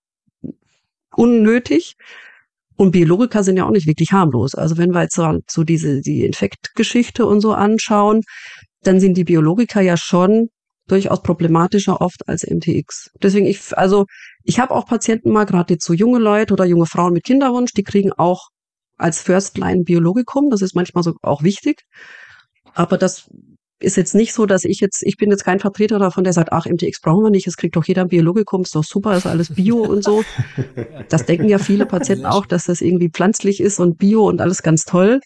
[1.15, 1.95] unnötig.
[2.77, 4.53] Und Biologika sind ja auch nicht wirklich harmlos.
[4.53, 8.21] Also wenn wir jetzt so, diese die Infektgeschichte und so anschauen,
[8.81, 10.49] dann sind die Biologika ja schon
[10.87, 13.11] durchaus problematischer oft als MTX.
[13.21, 14.05] Deswegen ich also
[14.43, 17.71] ich habe auch Patienten mal gerade jetzt so junge Leute oder junge Frauen mit Kinderwunsch,
[17.73, 18.49] die kriegen auch
[18.97, 21.81] als First Line Biologikum, das ist manchmal so auch wichtig.
[22.73, 23.29] Aber das
[23.79, 26.51] ist jetzt nicht so, dass ich jetzt, ich bin jetzt kein Vertreter davon, der sagt,
[26.51, 29.25] ach, MTX brauchen wir nicht, es kriegt doch jeder ein Biologikum, ist doch super, ist
[29.25, 30.23] alles Bio und so.
[31.09, 34.63] Das denken ja viele Patienten auch, dass das irgendwie pflanzlich ist und Bio und alles
[34.63, 35.19] ganz toll.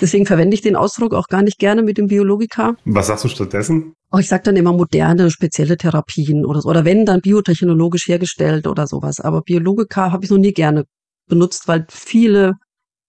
[0.00, 2.76] Deswegen verwende ich den Ausdruck auch gar nicht gerne mit dem Biologika.
[2.84, 3.94] Was sagst du stattdessen?
[4.10, 6.68] Oh, ich sage dann immer moderne, spezielle Therapien oder so.
[6.68, 9.20] Oder wenn, dann biotechnologisch hergestellt oder sowas.
[9.20, 10.84] Aber Biologika habe ich noch nie gerne
[11.28, 12.54] benutzt, weil viele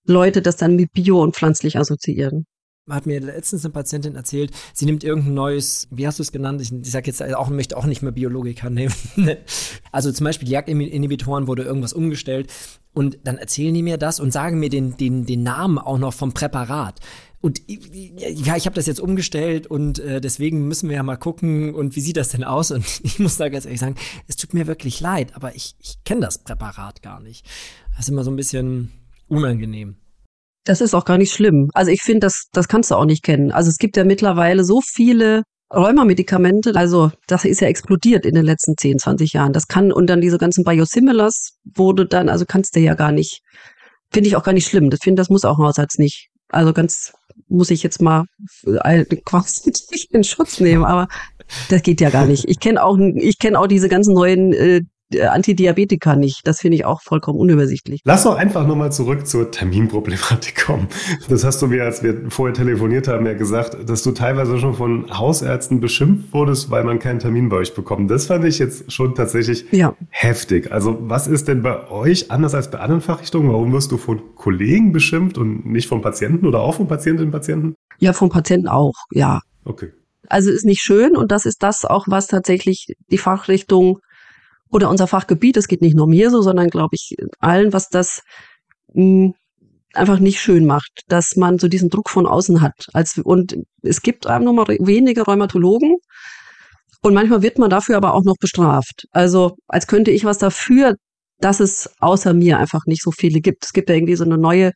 [0.06, 2.46] Leute das dann mit Bio und pflanzlich assoziieren
[2.90, 6.62] hat mir letztens eine Patientin erzählt, sie nimmt irgendein neues, wie hast du es genannt?
[6.62, 8.94] Ich, ich sage jetzt auch, möchte auch nicht mehr Biologika nehmen.
[9.92, 12.52] also zum Beispiel Jagdinhibitoren wurde irgendwas umgestellt
[12.94, 16.14] und dann erzählen die mir das und sagen mir den, den, den Namen auch noch
[16.14, 17.00] vom Präparat.
[17.40, 21.76] Und ja, ich habe das jetzt umgestellt und äh, deswegen müssen wir ja mal gucken
[21.76, 22.72] und wie sieht das denn aus?
[22.72, 23.96] Und ich muss da ganz ehrlich sagen,
[24.28, 27.46] es tut mir wirklich leid, aber ich, ich kenne das Präparat gar nicht.
[27.92, 28.92] Das ist immer so ein bisschen
[29.28, 29.98] unangenehm.
[30.68, 31.70] Das ist auch gar nicht schlimm.
[31.74, 33.52] Also ich finde, das, das kannst du auch nicht kennen.
[33.52, 38.46] Also es gibt ja mittlerweile so viele Rheumamedikamente, also das ist ja explodiert in den
[38.46, 39.54] letzten 10, 20 Jahren.
[39.54, 43.42] Das kann, und dann diese ganzen Biosimilars wurde dann, also kannst du ja gar nicht,
[44.12, 44.90] finde ich auch gar nicht schlimm.
[44.90, 46.30] Das finde, das muss auch ein Hausarzt nicht.
[46.50, 47.14] Also ganz,
[47.48, 48.26] muss ich jetzt mal
[49.26, 49.72] quasi
[50.12, 51.08] in Schutz nehmen, aber
[51.70, 52.46] das geht ja gar nicht.
[52.48, 54.82] Ich kenne auch, ich kenne auch diese ganzen neuen äh,
[55.16, 56.42] Antidiabetika nicht.
[56.46, 58.02] Das finde ich auch vollkommen unübersichtlich.
[58.04, 60.88] Lass doch einfach nochmal zurück zur Terminproblematik kommen.
[61.30, 64.74] Das hast du mir, als wir vorher telefoniert haben, ja gesagt, dass du teilweise schon
[64.74, 68.12] von Hausärzten beschimpft wurdest, weil man keinen Termin bei euch bekommt.
[68.12, 69.96] Das fand ich jetzt schon tatsächlich ja.
[70.10, 70.72] heftig.
[70.72, 73.52] Also was ist denn bei euch anders als bei anderen Fachrichtungen?
[73.52, 77.32] Warum wirst du von Kollegen beschimpft und nicht von Patienten oder auch von Patientinnen und
[77.32, 77.76] Patienten?
[78.00, 79.40] Ja, von Patienten auch, ja.
[79.64, 79.92] Okay.
[80.30, 84.00] Also ist nicht schön und das ist das auch, was tatsächlich die Fachrichtung
[84.72, 88.22] oder unser Fachgebiet, es geht nicht nur mir so, sondern glaube ich allen, was das
[88.94, 89.34] mh, hm,
[89.94, 92.88] einfach nicht schön macht, dass man so diesen Druck von außen hat.
[92.94, 95.98] Als, und es gibt einem nur mal wenige Rheumatologen
[97.02, 99.06] und manchmal wird man dafür aber auch noch bestraft.
[99.12, 100.96] Also als könnte ich was dafür,
[101.40, 103.66] dass es außer mir einfach nicht so viele gibt.
[103.66, 104.72] Es gibt ja irgendwie so eine neue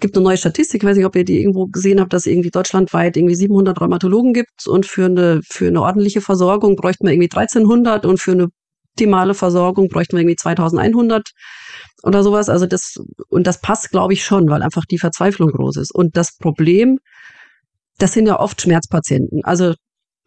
[0.00, 2.50] gibt eine neue Statistik, ich weiß nicht, ob ihr die irgendwo gesehen habt, dass irgendwie
[2.50, 7.30] deutschlandweit irgendwie 700 Rheumatologen gibt und für eine, für eine ordentliche Versorgung bräuchten wir irgendwie
[7.30, 8.48] 1300 und für eine
[8.94, 11.30] optimale Versorgung bräuchten wir irgendwie 2100
[12.04, 12.48] oder sowas.
[12.48, 12.94] Also das,
[13.28, 15.92] und das passt, glaube ich, schon, weil einfach die Verzweiflung groß ist.
[15.92, 16.98] Und das Problem,
[17.98, 19.44] das sind ja oft Schmerzpatienten.
[19.44, 19.74] Also,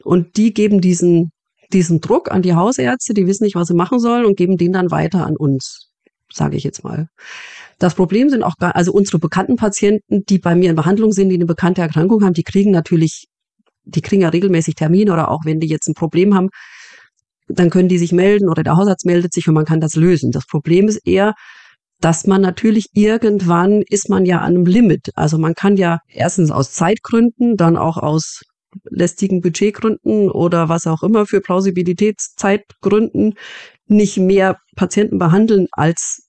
[0.03, 1.32] und die geben diesen,
[1.71, 4.73] diesen Druck an die Hausärzte, die wissen nicht, was sie machen sollen und geben den
[4.73, 5.89] dann weiter an uns,
[6.32, 7.08] sage ich jetzt mal.
[7.80, 11.36] Das Problem sind auch also unsere bekannten Patienten, die bei mir in Behandlung sind, die
[11.36, 13.27] eine bekannte Erkrankung haben, die kriegen natürlich,
[13.86, 16.49] die kriegen ja regelmäßig Termine oder auch wenn die jetzt ein Problem haben,
[17.47, 20.31] dann können die sich melden oder der Hausarzt meldet sich und man kann das lösen.
[20.31, 21.33] Das Problem ist eher,
[21.99, 25.10] dass man natürlich irgendwann ist man ja an einem Limit.
[25.15, 28.41] Also man kann ja erstens aus Zeitgründen, dann auch aus
[28.89, 33.33] lästigen Budgetgründen oder was auch immer für Plausibilitätszeitgründen
[33.88, 36.27] nicht mehr Patienten behandeln, als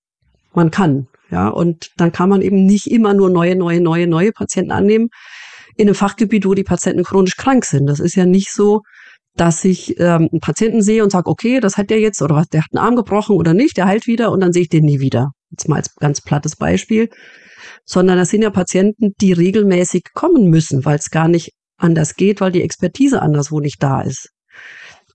[0.54, 1.08] man kann.
[1.30, 5.08] Ja, und dann kann man eben nicht immer nur neue, neue, neue, neue Patienten annehmen
[5.76, 7.86] in einem Fachgebiet, wo die Patienten chronisch krank sind.
[7.86, 8.80] Das ist ja nicht so,
[9.38, 12.48] dass ich ähm, einen Patienten sehe und sage, okay, das hat der jetzt oder was,
[12.48, 14.84] der hat einen Arm gebrochen oder nicht, der heilt wieder und dann sehe ich den
[14.84, 15.30] nie wieder.
[15.50, 17.08] Jetzt mal als ganz plattes Beispiel.
[17.84, 22.40] Sondern das sind ja Patienten, die regelmäßig kommen müssen, weil es gar nicht anders geht,
[22.40, 24.28] weil die Expertise anderswo nicht da ist.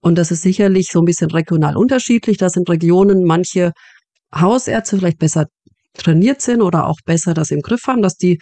[0.01, 2.37] Und das ist sicherlich so ein bisschen regional unterschiedlich.
[2.37, 3.71] Da sind Regionen, manche
[4.33, 5.45] Hausärzte vielleicht besser
[5.93, 8.39] trainiert sind oder auch besser das im Griff haben, dass die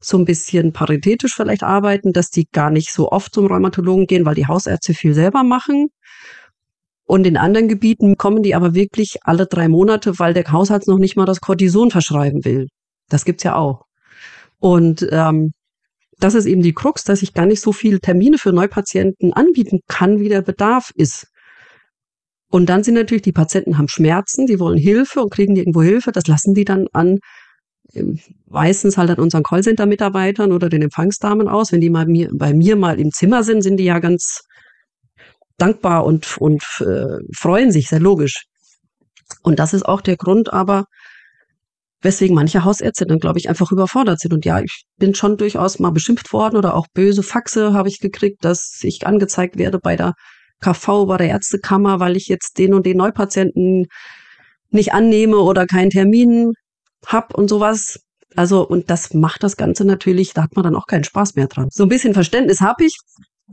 [0.00, 4.24] so ein bisschen paritätisch vielleicht arbeiten, dass die gar nicht so oft zum Rheumatologen gehen,
[4.24, 5.88] weil die Hausärzte viel selber machen.
[7.04, 10.98] Und in anderen Gebieten kommen die aber wirklich alle drei Monate, weil der Hausarzt noch
[10.98, 12.68] nicht mal das Cortison verschreiben will.
[13.08, 13.84] Das gibt's ja auch.
[14.60, 15.52] Und ähm,
[16.18, 19.80] das ist eben die Krux, dass ich gar nicht so viele Termine für Neupatienten anbieten
[19.88, 21.28] kann, wie der Bedarf ist.
[22.50, 26.12] Und dann sind natürlich die Patienten haben Schmerzen, die wollen Hilfe und kriegen irgendwo Hilfe.
[26.12, 27.18] Das lassen die dann an
[28.46, 31.72] meistens halt an unseren Callcenter-Mitarbeitern oder den Empfangsdamen aus.
[31.72, 34.42] Wenn die mal mir, bei mir mal im Zimmer sind, sind die ja ganz
[35.56, 38.44] dankbar und, und äh, freuen sich, sehr logisch.
[39.42, 40.84] Und das ist auch der Grund aber,
[42.00, 44.32] weswegen manche Hausärzte dann, glaube ich, einfach überfordert sind.
[44.32, 47.98] Und ja, ich bin schon durchaus mal beschimpft worden oder auch böse Faxe habe ich
[47.98, 50.14] gekriegt, dass ich angezeigt werde bei der
[50.60, 53.86] KV, bei der Ärztekammer, weil ich jetzt den und den Neupatienten
[54.70, 56.52] nicht annehme oder keinen Termin
[57.06, 58.00] hab und sowas.
[58.36, 61.46] Also, und das macht das Ganze natürlich, da hat man dann auch keinen Spaß mehr
[61.46, 61.68] dran.
[61.70, 62.96] So ein bisschen Verständnis habe ich,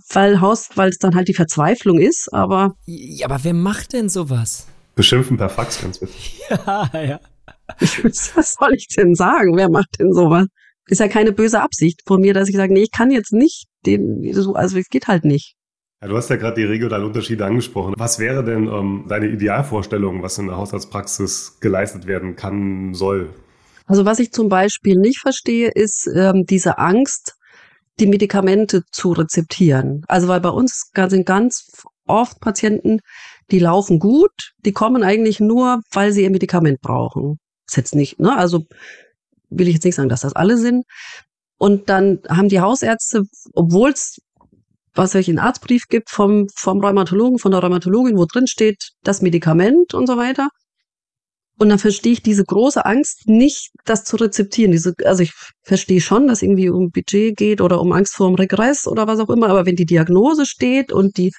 [0.10, 2.75] weil Haus, weil es dann halt die Verzweiflung ist, aber.
[2.86, 4.67] Ja, aber wer macht denn sowas?
[4.95, 6.41] Beschimpfen per Fax, ganz witzig.
[6.49, 7.19] Ja, ja.
[7.79, 9.55] was soll ich denn sagen?
[9.55, 10.45] Wer macht denn sowas?
[10.88, 13.65] Ist ja keine böse Absicht von mir, dass ich sage, nee, ich kann jetzt nicht
[13.86, 15.55] den, so, also es geht halt nicht.
[16.07, 17.93] Du hast ja gerade die regionalen Unterschiede angesprochen.
[17.97, 23.29] Was wäre denn ähm, deine Idealvorstellung, was in der Hausarztpraxis geleistet werden kann, soll?
[23.85, 27.35] Also was ich zum Beispiel nicht verstehe, ist ähm, diese Angst,
[27.99, 30.03] die Medikamente zu rezeptieren.
[30.07, 31.71] Also weil bei uns sind ganz
[32.07, 32.99] oft Patienten,
[33.51, 37.39] die laufen gut, die kommen eigentlich nur, weil sie ihr Medikament brauchen.
[37.67, 38.35] ist jetzt nicht, ne?
[38.35, 38.65] Also
[39.49, 40.85] will ich jetzt nicht sagen, dass das alle sind.
[41.57, 44.19] Und dann haben die Hausärzte, obwohl es
[44.95, 49.21] was euch einen Arztbrief gibt vom, vom Rheumatologen, von der Rheumatologin, wo drin steht, das
[49.21, 50.49] Medikament und so weiter.
[51.58, 54.71] Und dann verstehe ich diese große Angst nicht, das zu rezeptieren.
[54.71, 55.31] Diese, also ich
[55.63, 59.19] verstehe schon, dass irgendwie um Budget geht oder um Angst vor dem Regress oder was
[59.19, 59.49] auch immer.
[59.49, 61.31] Aber wenn die Diagnose steht und die,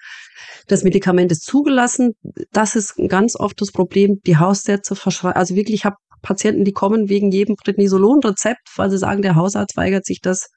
[0.69, 2.13] das Medikament ist zugelassen,
[2.51, 4.21] das ist ganz oft das Problem.
[4.27, 8.99] Die Hausärzte verschreiben, also wirklich, ich habe Patienten, die kommen wegen jedem Prednisolon-Rezept, weil sie
[8.99, 10.49] sagen, der Hausarzt weigert sich das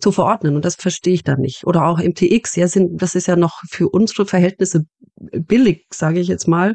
[0.00, 0.56] zu verordnen.
[0.56, 1.64] Und das verstehe ich dann nicht.
[1.64, 4.82] Oder auch MTX, ja, sind, das ist ja noch für unsere Verhältnisse
[5.16, 6.74] billig, sage ich jetzt mal.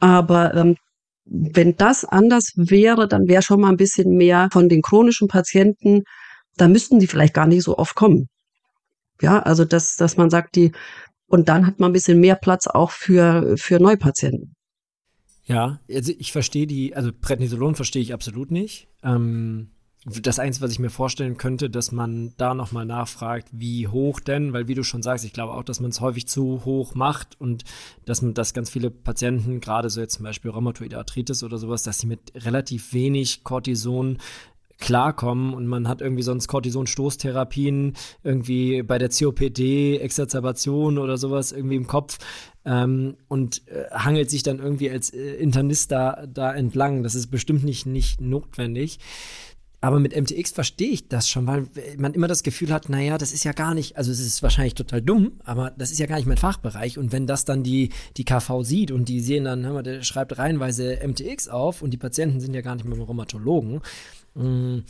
[0.00, 0.76] Aber ähm,
[1.24, 6.02] wenn das anders wäre, dann wäre schon mal ein bisschen mehr von den chronischen Patienten,
[6.56, 8.28] da müssten die vielleicht gar nicht so oft kommen.
[9.20, 10.72] Ja, also dass, dass man sagt, die,
[11.26, 14.54] und dann hat man ein bisschen mehr Platz auch für, für Neupatienten.
[15.44, 18.88] Ja, also ich verstehe die, also Prednisolon verstehe ich absolut nicht.
[19.02, 19.70] Ähm,
[20.04, 24.52] das Einzige, was ich mir vorstellen könnte, dass man da nochmal nachfragt, wie hoch denn,
[24.52, 27.40] weil wie du schon sagst, ich glaube auch, dass man es häufig zu hoch macht
[27.40, 27.64] und
[28.04, 31.84] dass man, dass ganz viele Patienten, gerade so jetzt zum Beispiel Rheumatoide Arthritis oder sowas,
[31.84, 34.18] dass sie mit relativ wenig Cortison
[34.78, 41.76] klarkommen und man hat irgendwie sonst Cortison-Stoßtherapien irgendwie bei der COPD, Exazerbation oder sowas irgendwie
[41.76, 42.18] im Kopf
[42.64, 47.02] ähm, und äh, hangelt sich dann irgendwie als äh, Internist da, da entlang.
[47.02, 48.98] Das ist bestimmt nicht, nicht notwendig.
[49.84, 51.66] Aber mit MTX verstehe ich das schon, weil
[51.98, 54.72] man immer das Gefühl hat, naja, das ist ja gar nicht, also es ist wahrscheinlich
[54.72, 56.96] total dumm, aber das ist ja gar nicht mein Fachbereich.
[56.96, 60.02] Und wenn das dann die, die KV sieht und die sehen dann, hör mal, der
[60.02, 63.82] schreibt reihenweise MTX auf und die Patienten sind ja gar nicht mehr Rheumatologen,
[64.36, 64.84] mh, mm,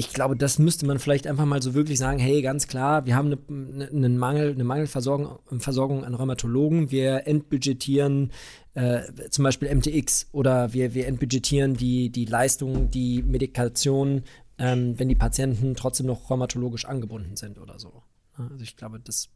[0.00, 3.14] ich glaube, das müsste man vielleicht einfach mal so wirklich sagen, hey, ganz klar, wir
[3.14, 8.32] haben eine, eine Mangel, eine Mangelversorgung Versorgung an Rheumatologen, wir entbudgetieren
[8.74, 14.22] äh, zum Beispiel MTX oder wir, wir entbudgetieren die, die Leistung, die Medikation,
[14.58, 18.02] ähm, wenn die Patienten trotzdem noch rheumatologisch angebunden sind oder so.
[18.34, 19.28] Also ich glaube, das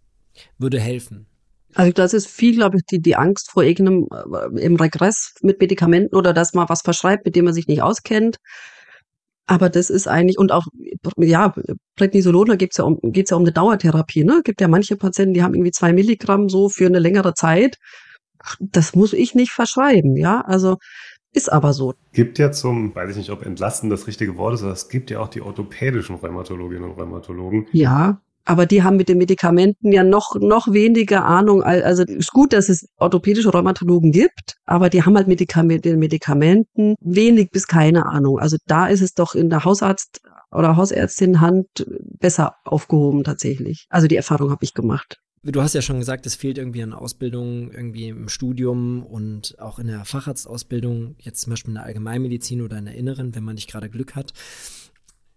[0.58, 1.26] würde helfen.
[1.74, 5.60] Also das ist viel, glaube ich, die, die Angst vor irgendeinem äh, im Regress mit
[5.60, 8.36] Medikamenten oder dass man was verschreibt, mit dem man sich nicht auskennt.
[9.46, 10.66] Aber das ist eigentlich, und auch,
[11.18, 11.54] ja,
[11.96, 14.40] Prednisolon, da geht's ja um, geht's ja um eine Dauertherapie, ne?
[14.42, 17.76] Gibt ja manche Patienten, die haben irgendwie zwei Milligramm so für eine längere Zeit.
[18.60, 20.40] Das muss ich nicht verschreiben, ja?
[20.42, 20.78] Also,
[21.32, 21.94] ist aber so.
[22.12, 25.10] Gibt ja zum, weiß ich nicht, ob entlasten das richtige Wort ist, aber es gibt
[25.10, 27.66] ja auch die orthopädischen Rheumatologinnen und Rheumatologen.
[27.72, 28.20] Ja.
[28.46, 31.62] Aber die haben mit den Medikamenten ja noch, noch weniger Ahnung.
[31.62, 36.94] Also ist gut, dass es orthopädische Rheumatologen gibt, aber die haben halt mit den Medikamenten
[37.00, 38.38] wenig bis keine Ahnung.
[38.38, 40.20] Also da ist es doch in der Hausarzt
[40.52, 41.86] oder Hausärztin Hand
[42.20, 43.86] besser aufgehoben tatsächlich.
[43.88, 45.16] Also die Erfahrung habe ich gemacht.
[45.46, 49.78] Du hast ja schon gesagt, es fehlt irgendwie an Ausbildung, irgendwie im Studium und auch
[49.78, 53.56] in der Facharztausbildung, jetzt zum Beispiel in der Allgemeinmedizin oder in der Inneren, wenn man
[53.56, 54.32] nicht gerade Glück hat.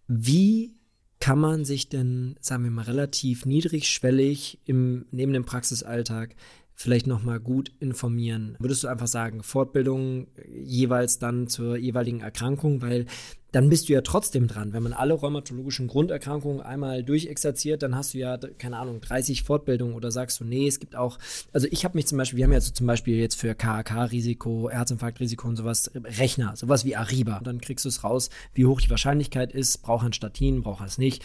[0.08, 0.78] Wie
[1.20, 6.36] kann man sich denn, sagen wir mal, relativ niedrigschwellig im, neben dem Praxisalltag
[6.74, 8.56] vielleicht nochmal gut informieren?
[8.60, 10.28] Würdest du einfach sagen, Fortbildung
[10.60, 12.82] jeweils dann zur jeweiligen Erkrankung?
[12.82, 13.06] Weil
[13.52, 14.74] dann bist du ja trotzdem dran.
[14.74, 19.96] Wenn man alle rheumatologischen Grunderkrankungen einmal durchexerziert, dann hast du ja, keine Ahnung, 30 Fortbildungen
[19.96, 21.18] oder sagst du, nee, es gibt auch,
[21.54, 24.70] also ich habe mich zum Beispiel, wir haben ja so zum Beispiel jetzt für KAK-Risiko,
[24.70, 27.38] Herzinfarktrisiko und sowas Rechner, sowas wie Ariba.
[27.38, 30.86] Und dann kriegst du es raus, wie hoch die Wahrscheinlichkeit ist, braucht ein Statin, braucht
[30.86, 31.24] es nicht.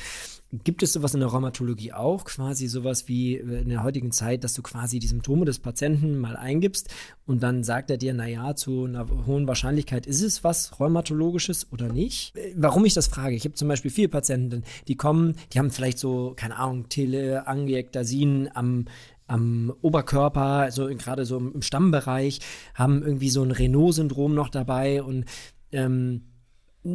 [0.64, 4.52] Gibt es sowas in der Rheumatologie auch, quasi sowas wie in der heutigen Zeit, dass
[4.52, 6.90] du quasi die Symptome des Patienten mal eingibst
[7.24, 11.88] und dann sagt er dir, naja, zu einer hohen Wahrscheinlichkeit ist es was Rheumatologisches oder
[11.92, 12.34] nicht?
[12.54, 15.98] Warum ich das frage, ich habe zum Beispiel viele Patienten, die kommen, die haben vielleicht
[15.98, 18.86] so, keine Ahnung, Teleangiektasien am
[19.28, 22.40] am Oberkörper, also gerade so im Stammbereich,
[22.74, 25.24] haben irgendwie so ein Renault-Syndrom noch dabei und
[25.70, 26.22] ähm,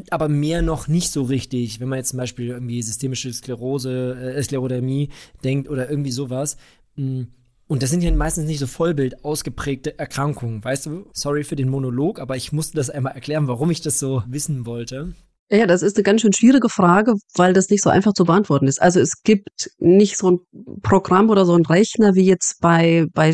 [0.10, 4.44] aber mehr noch nicht so richtig, wenn man jetzt zum Beispiel irgendwie systemische Sklerose, äh,
[4.44, 5.10] Sklerodermie
[5.44, 6.58] denkt oder irgendwie sowas.
[6.96, 7.24] Mm,
[7.68, 11.10] und das sind ja meistens nicht so Vollbild ausgeprägte Erkrankungen, weißt du?
[11.14, 14.66] Sorry für den Monolog, aber ich musste das einmal erklären, warum ich das so wissen
[14.66, 15.14] wollte.
[15.50, 18.68] Ja, das ist eine ganz schön schwierige Frage, weil das nicht so einfach zu beantworten
[18.68, 18.82] ist.
[18.82, 20.40] Also es gibt nicht so ein
[20.82, 23.32] Programm oder so ein Rechner wie jetzt bei, bei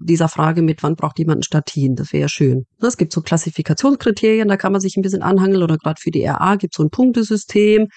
[0.00, 1.96] dieser Frage mit, wann braucht jemand ein Statin?
[1.96, 2.66] Das wäre ja schön.
[2.80, 6.24] Es gibt so Klassifikationskriterien, da kann man sich ein bisschen anhangeln oder gerade für die
[6.26, 7.88] RA gibt es so ein Punktesystem.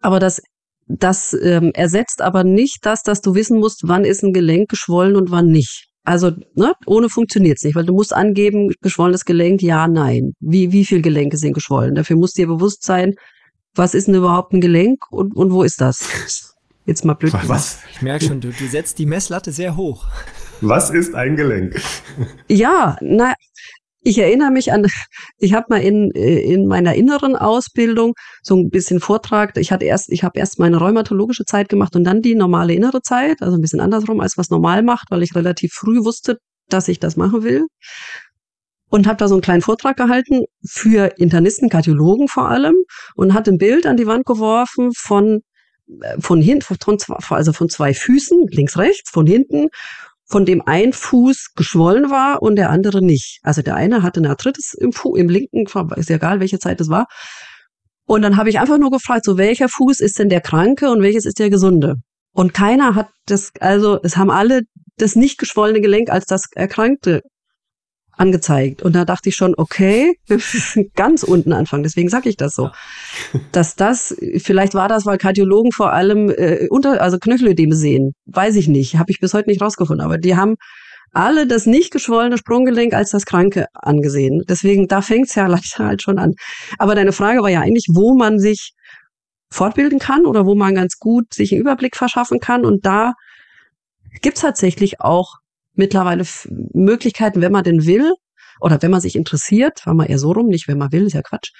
[0.00, 0.40] Aber das,
[0.98, 5.16] das ähm, ersetzt aber nicht das, dass du wissen musst, wann ist ein Gelenk geschwollen
[5.16, 5.86] und wann nicht.
[6.02, 10.32] Also ne, ohne funktioniert's nicht, weil du musst angeben, geschwollenes Gelenk, ja, nein.
[10.40, 11.94] Wie, wie viel Gelenke sind geschwollen?
[11.94, 13.14] Dafür musst du dir bewusst sein,
[13.74, 16.54] was ist denn überhaupt ein Gelenk und, und wo ist das?
[16.86, 17.32] Jetzt mal blöd.
[17.46, 17.78] Was?
[17.92, 20.06] Ich merke schon, du, du setzt die Messlatte sehr hoch.
[20.60, 21.80] Was ist ein Gelenk?
[22.48, 23.34] Ja, na,
[24.02, 24.86] ich erinnere mich an,
[25.38, 29.56] ich habe mal in, in meiner inneren Ausbildung so ein bisschen Vortrag.
[29.56, 33.02] Ich hatte erst, ich habe erst meine rheumatologische Zeit gemacht und dann die normale innere
[33.02, 36.88] Zeit, also ein bisschen andersrum als was normal macht, weil ich relativ früh wusste, dass
[36.88, 37.66] ich das machen will.
[38.92, 42.74] Und habe da so einen kleinen Vortrag gehalten für Internisten, Kardiologen vor allem
[43.14, 45.42] und hatte ein Bild an die Wand geworfen von
[46.00, 46.98] äh, von hinten, von,
[47.30, 49.68] also von zwei Füßen, links, rechts, von hinten
[50.30, 53.40] von dem ein Fuß geschwollen war und der andere nicht.
[53.42, 55.66] Also der eine hatte eine Arthritis im, Fu im linken,
[55.96, 57.06] ist ja egal, welche Zeit es war.
[58.06, 61.02] Und dann habe ich einfach nur gefragt, so welcher Fuß ist denn der Kranke und
[61.02, 61.96] welches ist der Gesunde?
[62.32, 64.62] Und keiner hat das, also es haben alle
[64.96, 67.22] das nicht geschwollene Gelenk als das Erkrankte
[68.20, 68.82] angezeigt.
[68.82, 70.14] Und da dachte ich schon, okay,
[70.94, 71.82] ganz unten anfangen.
[71.82, 72.70] Deswegen sage ich das so.
[73.52, 78.12] Dass das, vielleicht war das, weil Kardiologen vor allem äh, unter, also Knöchelödeme sehen.
[78.26, 78.98] Weiß ich nicht.
[78.98, 80.04] Habe ich bis heute nicht rausgefunden.
[80.04, 80.56] Aber die haben
[81.12, 84.42] alle das nicht geschwollene Sprunggelenk als das Kranke angesehen.
[84.48, 86.34] Deswegen, da fängt's ja leider halt schon an.
[86.78, 88.72] Aber deine Frage war ja eigentlich, wo man sich
[89.52, 92.64] fortbilden kann oder wo man ganz gut sich einen Überblick verschaffen kann.
[92.64, 93.14] Und da
[94.20, 95.39] gibt's tatsächlich auch
[95.80, 96.24] mittlerweile
[96.72, 98.12] Möglichkeiten, wenn man denn will
[98.60, 101.14] oder wenn man sich interessiert, war man eher so rum, nicht wenn man will, ist
[101.14, 101.50] ja Quatsch.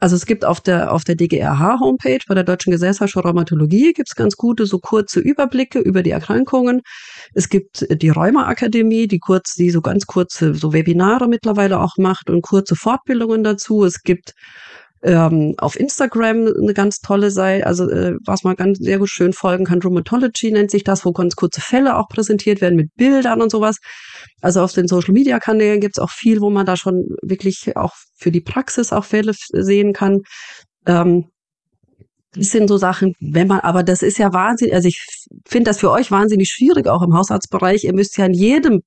[0.00, 4.14] Also es gibt auf der, auf der DGRH-Homepage bei der Deutschen Gesellschaft für Rheumatologie gibt's
[4.14, 6.82] ganz gute, so kurze Überblicke über die Erkrankungen.
[7.34, 12.30] Es gibt die Rheuma-Akademie, die kurz, die so ganz kurze, so Webinare mittlerweile auch macht
[12.30, 13.84] und kurze Fortbildungen dazu.
[13.84, 14.34] Es gibt
[15.02, 19.32] ähm, auf Instagram eine ganz tolle Seite, also äh, was man ganz sehr gut schön
[19.32, 23.40] folgen kann, Rheumatology nennt sich das, wo ganz kurze Fälle auch präsentiert werden mit Bildern
[23.40, 23.76] und sowas.
[24.40, 27.94] Also auf den Social Media Kanälen gibt's auch viel, wo man da schon wirklich auch
[28.16, 30.22] für die Praxis auch Fälle sehen kann.
[30.86, 31.26] Ähm,
[32.34, 35.04] das sind so Sachen, wenn man, aber das ist ja wahnsinnig, also ich
[35.46, 37.84] finde das für euch wahnsinnig schwierig, auch im Hausarztbereich.
[37.84, 38.82] Ihr müsst ja in jedem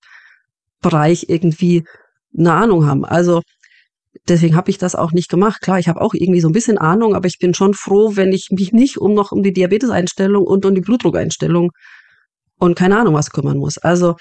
[0.82, 1.84] Bereich irgendwie
[2.38, 3.06] eine Ahnung haben.
[3.06, 3.42] Also
[4.28, 5.62] deswegen habe ich das auch nicht gemacht.
[5.62, 8.32] Klar, ich habe auch irgendwie so ein bisschen Ahnung, aber ich bin schon froh, wenn
[8.32, 11.72] ich mich nicht um noch um die Diabeteseinstellung und um die Blutdruckeinstellung
[12.60, 13.78] und keine Ahnung was kümmern muss.
[13.78, 14.16] Also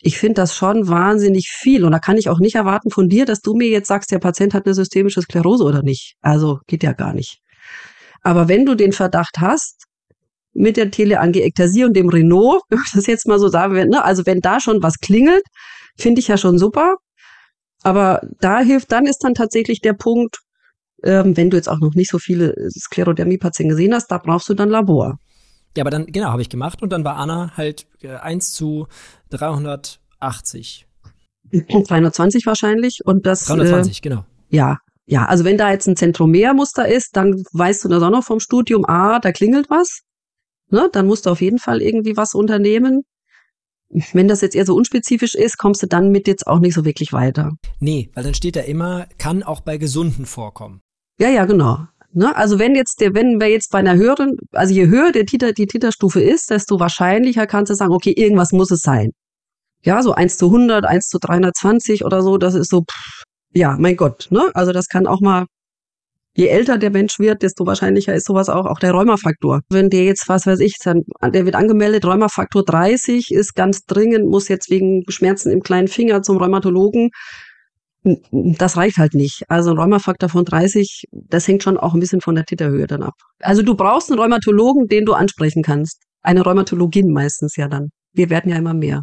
[0.00, 3.24] ich finde das schon wahnsinnig viel und da kann ich auch nicht erwarten von dir,
[3.24, 6.14] dass du mir jetzt sagst, der Patient hat eine systemische Sklerose oder nicht.
[6.20, 7.38] Also geht ja gar nicht.
[8.22, 9.84] Aber wenn du den Verdacht hast,
[10.54, 12.62] mit der Teleangiektasie und dem Renault,
[12.94, 15.42] das jetzt mal so sagen, ne, also wenn da schon was klingelt,
[15.98, 16.96] finde ich ja schon super.
[17.84, 20.38] Aber da hilft, dann ist dann tatsächlich der Punkt,
[21.04, 24.54] ähm, wenn du jetzt auch noch nicht so viele Sklerodermie-Patienten gesehen hast, da brauchst du
[24.54, 25.18] dann Labor.
[25.76, 28.86] Ja, aber dann, genau, habe ich gemacht und dann war Anna halt äh, 1 zu
[29.30, 30.86] 380.
[31.52, 33.44] 320 wahrscheinlich und das.
[33.44, 34.24] 320, äh, genau.
[34.48, 38.24] Ja, ja, also wenn da jetzt ein Zentromermuster ist, dann weißt du das auch noch
[38.24, 40.00] vom Studium, ah, da klingelt was.
[40.70, 43.02] Ne, dann musst du auf jeden Fall irgendwie was unternehmen
[44.12, 46.84] wenn das jetzt eher so unspezifisch ist, kommst du dann mit jetzt auch nicht so
[46.84, 47.52] wirklich weiter.
[47.80, 50.80] Nee, weil dann steht da immer, kann auch bei Gesunden vorkommen.
[51.18, 51.86] Ja, ja, genau.
[52.12, 52.34] Ne?
[52.36, 55.52] Also wenn jetzt der, wenn wir jetzt bei einer höheren, also je höher der Titer,
[55.52, 59.10] die Titerstufe ist, desto wahrscheinlicher kannst du sagen, okay, irgendwas muss es sein.
[59.82, 63.76] Ja, so 1 zu 100, 1 zu 320 oder so, das ist so, pff, ja,
[63.78, 64.50] mein Gott, ne?
[64.54, 65.46] Also das kann auch mal
[66.36, 69.60] Je älter der Mensch wird, desto wahrscheinlicher ist sowas auch, auch der Rheumafaktor.
[69.68, 74.48] Wenn der jetzt, was weiß ich, der wird angemeldet, Rheumafaktor 30 ist ganz dringend, muss
[74.48, 77.10] jetzt wegen Schmerzen im kleinen Finger zum Rheumatologen,
[78.02, 79.44] das reicht halt nicht.
[79.48, 83.02] Also ein Rheumafaktor von 30, das hängt schon auch ein bisschen von der Titerhöhe dann
[83.02, 83.14] ab.
[83.40, 86.02] Also du brauchst einen Rheumatologen, den du ansprechen kannst.
[86.20, 87.90] Eine Rheumatologin meistens ja dann.
[88.12, 89.02] Wir werden ja immer mehr.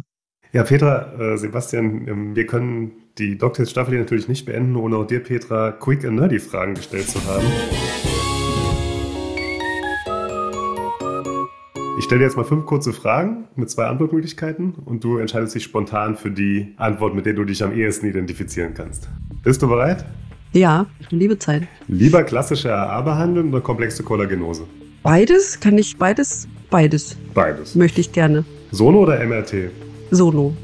[0.54, 5.20] Ja, Petra, äh, Sebastian, ähm, wir können die Doctors-Staffel natürlich nicht beenden, ohne auch dir,
[5.20, 7.46] Petra, quick and nerdy Fragen gestellt zu haben.
[11.98, 15.64] Ich stelle dir jetzt mal fünf kurze Fragen mit zwei Antwortmöglichkeiten und du entscheidest dich
[15.64, 19.08] spontan für die Antwort, mit der du dich am ehesten identifizieren kannst.
[19.42, 20.04] Bist du bereit?
[20.52, 21.62] Ja, liebe Zeit.
[21.88, 24.64] Lieber klassische AA-Behandlung oder komplexe Kollagenose?
[25.02, 25.58] Beides?
[25.58, 26.46] Kann ich beides?
[26.68, 27.16] Beides.
[27.32, 27.74] Beides.
[27.74, 28.44] Möchte ich gerne.
[28.70, 29.70] Sono oder MRT?
[30.12, 30.54] Sono.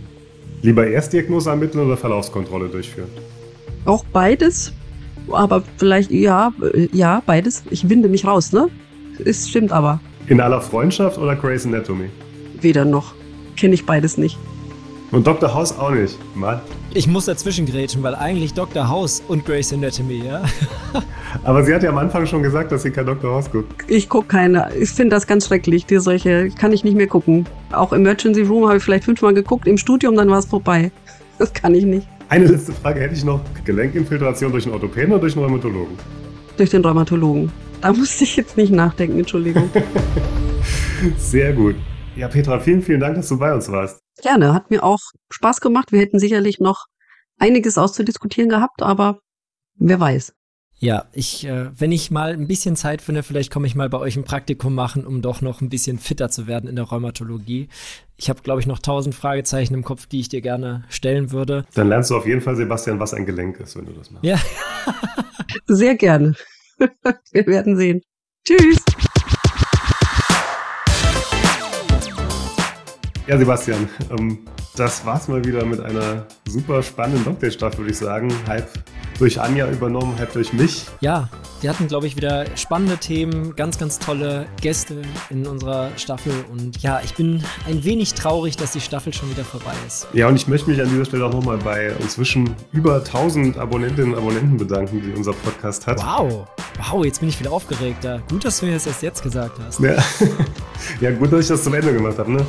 [0.63, 3.09] Lieber Erstdiagnose ermitteln oder Verlaufskontrolle durchführen?
[3.85, 4.73] Auch beides,
[5.31, 7.63] aber vielleicht, ja, äh, ja, beides.
[7.71, 8.69] Ich winde mich raus, ne?
[9.25, 10.01] Es stimmt aber.
[10.27, 12.11] In aller Freundschaft oder Grey's Anatomy?
[12.61, 13.15] Weder noch.
[13.57, 14.37] Kenne ich beides nicht.
[15.11, 15.55] Und Dr.
[15.55, 16.61] House auch nicht, Mann.
[16.95, 18.89] Ich muss dazwischen grätschen, weil eigentlich Dr.
[18.89, 20.43] House und Grey's Anatomy, ja?
[21.45, 23.31] Aber sie hat ja am Anfang schon gesagt, dass sie kein Dr.
[23.31, 23.85] House guckt.
[23.89, 24.75] Ich gucke keine.
[24.75, 25.85] Ich finde das ganz schrecklich.
[25.85, 27.47] Die solche kann ich nicht mehr gucken.
[27.73, 29.67] Auch Emergency Room habe ich vielleicht fünfmal geguckt.
[29.67, 30.91] Im Studium, dann war es vorbei.
[31.39, 32.09] Das kann ich nicht.
[32.31, 33.41] Eine letzte Frage hätte ich noch.
[33.65, 35.97] Gelenkinfiltration durch einen Orthopäden oder durch einen Rheumatologen?
[36.57, 37.53] Durch den Rheumatologen.
[37.81, 39.71] Da musste ich jetzt nicht nachdenken, Entschuldigung.
[41.17, 41.77] Sehr gut.
[42.17, 44.01] Ja, Petra, vielen, vielen Dank, dass du bei uns warst.
[44.23, 45.01] Gerne, hat mir auch
[45.31, 45.93] Spaß gemacht.
[45.93, 46.87] Wir hätten sicherlich noch
[47.39, 49.21] einiges auszudiskutieren gehabt, aber
[49.77, 50.33] wer weiß.
[50.81, 53.99] Ja, ich, äh, wenn ich mal ein bisschen Zeit finde, vielleicht komme ich mal bei
[53.99, 57.69] euch ein Praktikum machen, um doch noch ein bisschen fitter zu werden in der Rheumatologie.
[58.17, 61.65] Ich habe, glaube ich, noch tausend Fragezeichen im Kopf, die ich dir gerne stellen würde.
[61.75, 64.25] Dann lernst du auf jeden Fall, Sebastian, was ein Gelenk ist, wenn du das machst.
[64.25, 64.39] Ja.
[65.67, 66.35] Sehr gerne.
[67.33, 68.03] Wir werden sehen.
[68.45, 68.85] Tschüss.
[73.29, 74.39] Ja, Sebastian, ähm,
[74.75, 78.33] das war's mal wieder mit einer super spannenden Doktorstaffel, würde ich sagen.
[78.47, 78.71] Halb
[79.19, 80.87] durch Anja übernommen, halb durch mich.
[81.01, 81.29] Ja,
[81.61, 86.33] wir hatten, glaube ich, wieder spannende Themen, ganz, ganz tolle Gäste in unserer Staffel.
[86.53, 90.07] Und ja, ich bin ein wenig traurig, dass die Staffel schon wieder vorbei ist.
[90.13, 94.13] Ja, und ich möchte mich an dieser Stelle auch nochmal bei inzwischen über 1000 Abonnentinnen
[94.13, 95.99] und Abonnenten bedanken, die unser Podcast hat.
[95.99, 96.47] Wow,
[96.91, 98.07] wow, jetzt bin ich wieder aufgeregt.
[98.31, 99.81] Gut, dass du mir das erst jetzt gesagt hast.
[99.81, 99.97] Ja,
[101.01, 102.31] ja gut, dass ich das zum Ende gemacht habe.
[102.31, 102.47] Ne?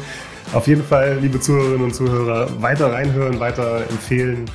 [0.54, 4.46] Auf jeden Fall, liebe Zuhörerinnen und Zuhörer, weiter reinhören, weiter empfehlen.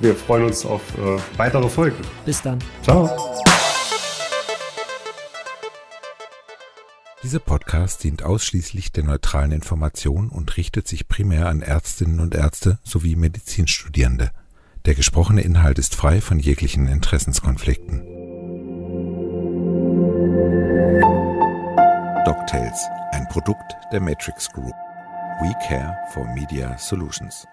[0.00, 1.96] Wir freuen uns auf äh, weitere Folgen.
[2.24, 2.58] Bis dann.
[2.82, 3.08] Ciao.
[7.22, 12.78] Dieser Podcast dient ausschließlich der neutralen Information und richtet sich primär an Ärztinnen und Ärzte
[12.84, 14.30] sowie Medizinstudierende.
[14.86, 17.98] Der gesprochene Inhalt ist frei von jeglichen Interessenskonflikten.
[22.24, 24.74] DocTales, ein Produkt der Matrix Group.
[25.42, 27.46] We care for media solutions.